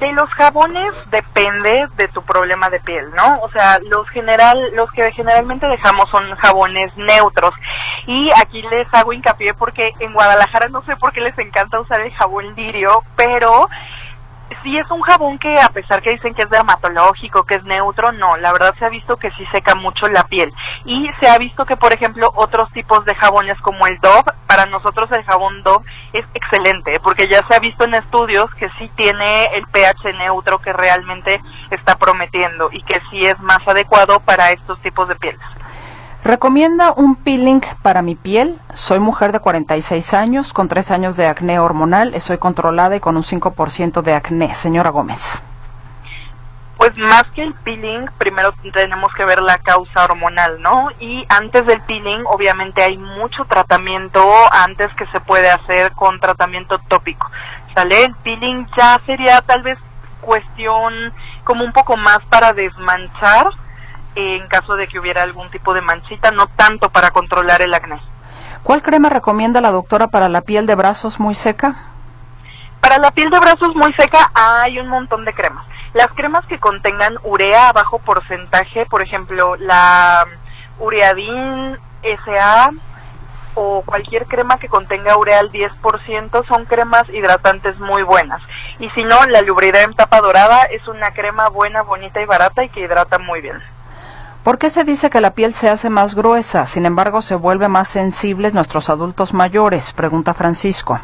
[0.00, 3.38] de los jabones depende de tu problema de piel, ¿no?
[3.40, 7.54] O sea, los general, los que generalmente dejamos son jabones neutros.
[8.06, 12.00] Y aquí les hago hincapié porque en Guadalajara no sé por qué les encanta usar
[12.00, 13.68] el jabón lirio, pero
[14.62, 18.12] sí es un jabón que a pesar que dicen que es dermatológico, que es neutro,
[18.12, 20.52] no, la verdad se ha visto que sí seca mucho la piel.
[20.84, 24.66] Y se ha visto que, por ejemplo, otros tipos de jabones como el Dove, para
[24.66, 28.90] nosotros el jabón Dove es excelente, porque ya se ha visto en estudios que sí
[28.96, 31.40] tiene el pH neutro que realmente
[31.70, 35.40] está prometiendo y que sí es más adecuado para estos tipos de pieles.
[36.26, 38.58] Recomienda un peeling para mi piel.
[38.74, 42.14] Soy mujer de 46 años, con 3 años de acné hormonal.
[42.16, 44.52] Estoy controlada y con un 5% de acné.
[44.56, 45.44] Señora Gómez.
[46.78, 50.88] Pues más que el peeling, primero tenemos que ver la causa hormonal, ¿no?
[50.98, 54.20] Y antes del peeling, obviamente hay mucho tratamiento
[54.50, 57.30] antes que se puede hacer con tratamiento tópico.
[57.72, 58.06] ¿Sale?
[58.06, 59.78] El peeling ya sería tal vez
[60.22, 60.92] cuestión
[61.44, 63.46] como un poco más para desmanchar
[64.16, 68.00] en caso de que hubiera algún tipo de manchita, no tanto para controlar el acné.
[68.62, 71.76] ¿Cuál crema recomienda la doctora para la piel de brazos muy seca?
[72.80, 75.64] Para la piel de brazos muy seca hay un montón de cremas.
[75.94, 80.26] Las cremas que contengan urea a bajo porcentaje, por ejemplo, la
[80.78, 82.70] Ureadin SA,
[83.56, 88.40] o cualquier crema que contenga urea al 10% son cremas hidratantes muy buenas.
[88.78, 92.68] Y si no, la Lubriderm tapa dorada es una crema buena, bonita y barata y
[92.68, 93.62] que hidrata muy bien.
[94.46, 97.66] ¿Por qué se dice que la piel se hace más gruesa, sin embargo se vuelve
[97.66, 99.92] más sensibles nuestros adultos mayores?
[99.92, 101.00] Pregunta Francisco.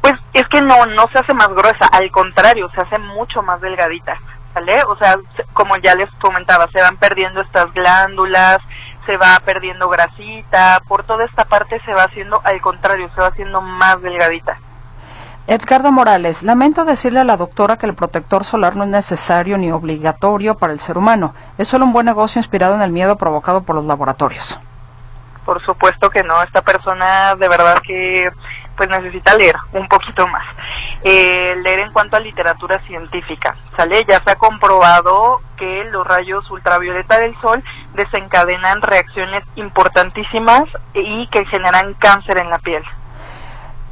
[0.00, 3.60] Pues es que no, no se hace más gruesa, al contrario, se hace mucho más
[3.60, 4.18] delgadita,
[4.54, 4.84] ¿sale?
[4.84, 8.58] O sea, se- como ya les comentaba, se van perdiendo estas glándulas,
[9.04, 13.26] se va perdiendo grasita, por toda esta parte se va haciendo, al contrario, se va
[13.26, 14.58] haciendo más delgadita.
[15.50, 19.72] Edgardo Morales, lamento decirle a la doctora que el protector solar no es necesario ni
[19.72, 21.34] obligatorio para el ser humano.
[21.56, 24.60] Es solo un buen negocio inspirado en el miedo provocado por los laboratorios.
[25.46, 28.30] Por supuesto que no, esta persona de verdad que
[28.76, 30.44] pues necesita leer un poquito más.
[31.02, 34.04] Eh, leer en cuanto a literatura científica, ¿sale?
[34.04, 41.46] Ya se ha comprobado que los rayos ultravioleta del sol desencadenan reacciones importantísimas y que
[41.46, 42.84] generan cáncer en la piel.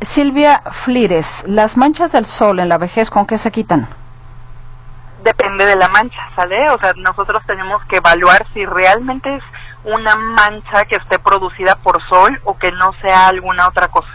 [0.03, 3.89] Silvia Flires, las manchas del sol en la vejez, ¿con qué se quitan?
[5.25, 6.71] Depende de la mancha, ¿sale?
[6.71, 9.43] O sea, nosotros tenemos que evaluar si realmente es
[9.85, 14.11] una mancha que esté producida por sol o que no sea alguna otra cosa.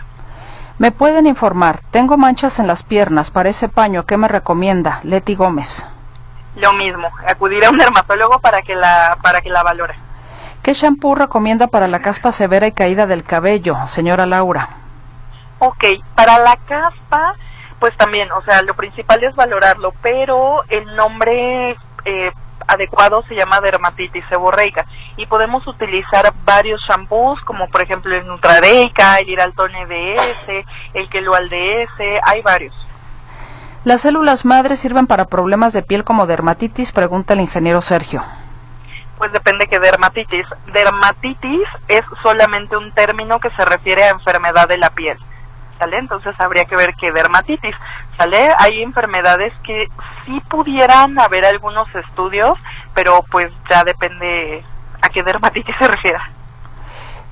[0.77, 1.79] ¿Me pueden informar?
[1.91, 4.05] Tengo manchas en las piernas, parece paño.
[4.05, 4.99] ¿Qué me recomienda?
[5.03, 5.85] Leti Gómez.
[6.55, 9.95] Lo mismo, acudir a un dermatólogo para que la para que la valore.
[10.61, 14.80] ¿Qué shampoo recomienda para la caspa severa y caída del cabello, señora Laura?
[15.63, 15.83] Ok,
[16.15, 17.35] para la caspa,
[17.77, 22.31] pues también, o sea, lo principal es valorarlo, pero el nombre eh,
[22.65, 24.87] adecuado se llama dermatitis seborreica
[25.17, 31.47] y podemos utilizar varios shampoos, como por ejemplo el Nutrareica, el Iraltone DS, el Kelual
[31.47, 32.73] DS, hay varios.
[33.83, 36.91] ¿Las células madres sirven para problemas de piel como dermatitis?
[36.91, 38.23] Pregunta el ingeniero Sergio.
[39.19, 40.47] Pues depende que dermatitis.
[40.73, 45.19] Dermatitis es solamente un término que se refiere a enfermedad de la piel.
[45.81, 45.97] ¿Sale?
[45.97, 47.73] Entonces habría que ver qué dermatitis.
[48.15, 48.51] ¿Sale?
[48.59, 49.87] Hay enfermedades que
[50.27, 52.59] sí pudieran haber algunos estudios,
[52.93, 54.63] pero pues ya depende
[55.01, 56.29] a qué dermatitis se refiera.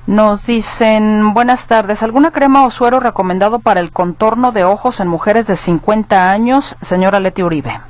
[0.08, 5.06] Nos dicen, buenas tardes, ¿alguna crema o suero recomendado para el contorno de ojos en
[5.06, 6.76] mujeres de 50 años?
[6.80, 7.80] Señora Leti Uribe.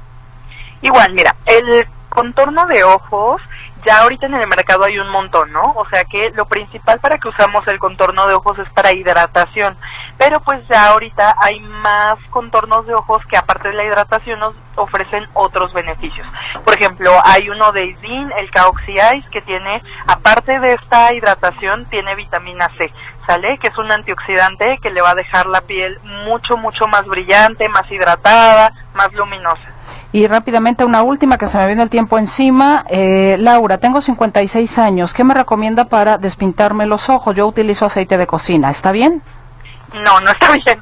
[0.82, 3.40] Igual, mira, el contorno de ojos,
[3.84, 5.72] ya ahorita en el mercado hay un montón, ¿no?
[5.76, 9.76] O sea que lo principal para que usamos el contorno de ojos es para hidratación,
[10.18, 14.54] pero pues ya ahorita hay más contornos de ojos que aparte de la hidratación nos
[14.76, 16.26] ofrecen otros beneficios.
[16.64, 21.86] Por ejemplo, hay uno de Isdin, el Caoxy Ice, que tiene, aparte de esta hidratación,
[21.86, 22.92] tiene vitamina C,
[23.26, 23.58] ¿sale?
[23.58, 27.68] Que es un antioxidante que le va a dejar la piel mucho, mucho más brillante,
[27.68, 29.79] más hidratada, más luminosa.
[30.12, 32.84] Y rápidamente una última que se me vino el tiempo encima.
[32.88, 35.14] Eh, Laura, tengo 56 años.
[35.14, 37.36] ¿Qué me recomienda para despintarme los ojos?
[37.36, 38.70] Yo utilizo aceite de cocina.
[38.70, 39.22] ¿Está bien?
[39.94, 40.80] No, no está bien.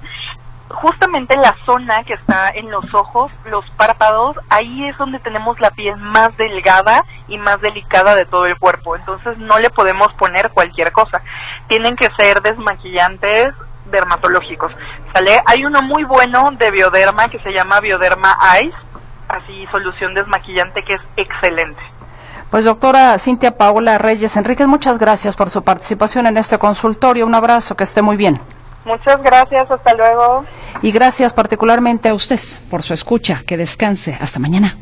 [0.71, 5.71] Justamente la zona que está en los ojos, los párpados, ahí es donde tenemos la
[5.71, 8.97] piel más delgada y más delicada de todo el cuerpo.
[8.97, 11.21] Entonces no le podemos poner cualquier cosa.
[11.69, 13.55] Tienen que ser desmaquillantes
[13.91, 14.73] dermatológicos.
[15.13, 15.43] ¿Sale?
[15.47, 18.77] Hay uno muy bueno de Bioderma que se llama Bioderma Ice,
[19.39, 21.81] así solución desmaquillante que es excelente.
[22.51, 27.27] Pues doctora Cintia Paola Reyes Enríquez, muchas gracias por su participación en este consultorio.
[27.27, 28.41] Un abrazo, que esté muy bien.
[28.85, 30.47] Muchas gracias, hasta luego.
[30.81, 33.43] Y gracias particularmente a usted por su escucha.
[33.47, 34.17] Que descanse.
[34.19, 34.77] Hasta mañana.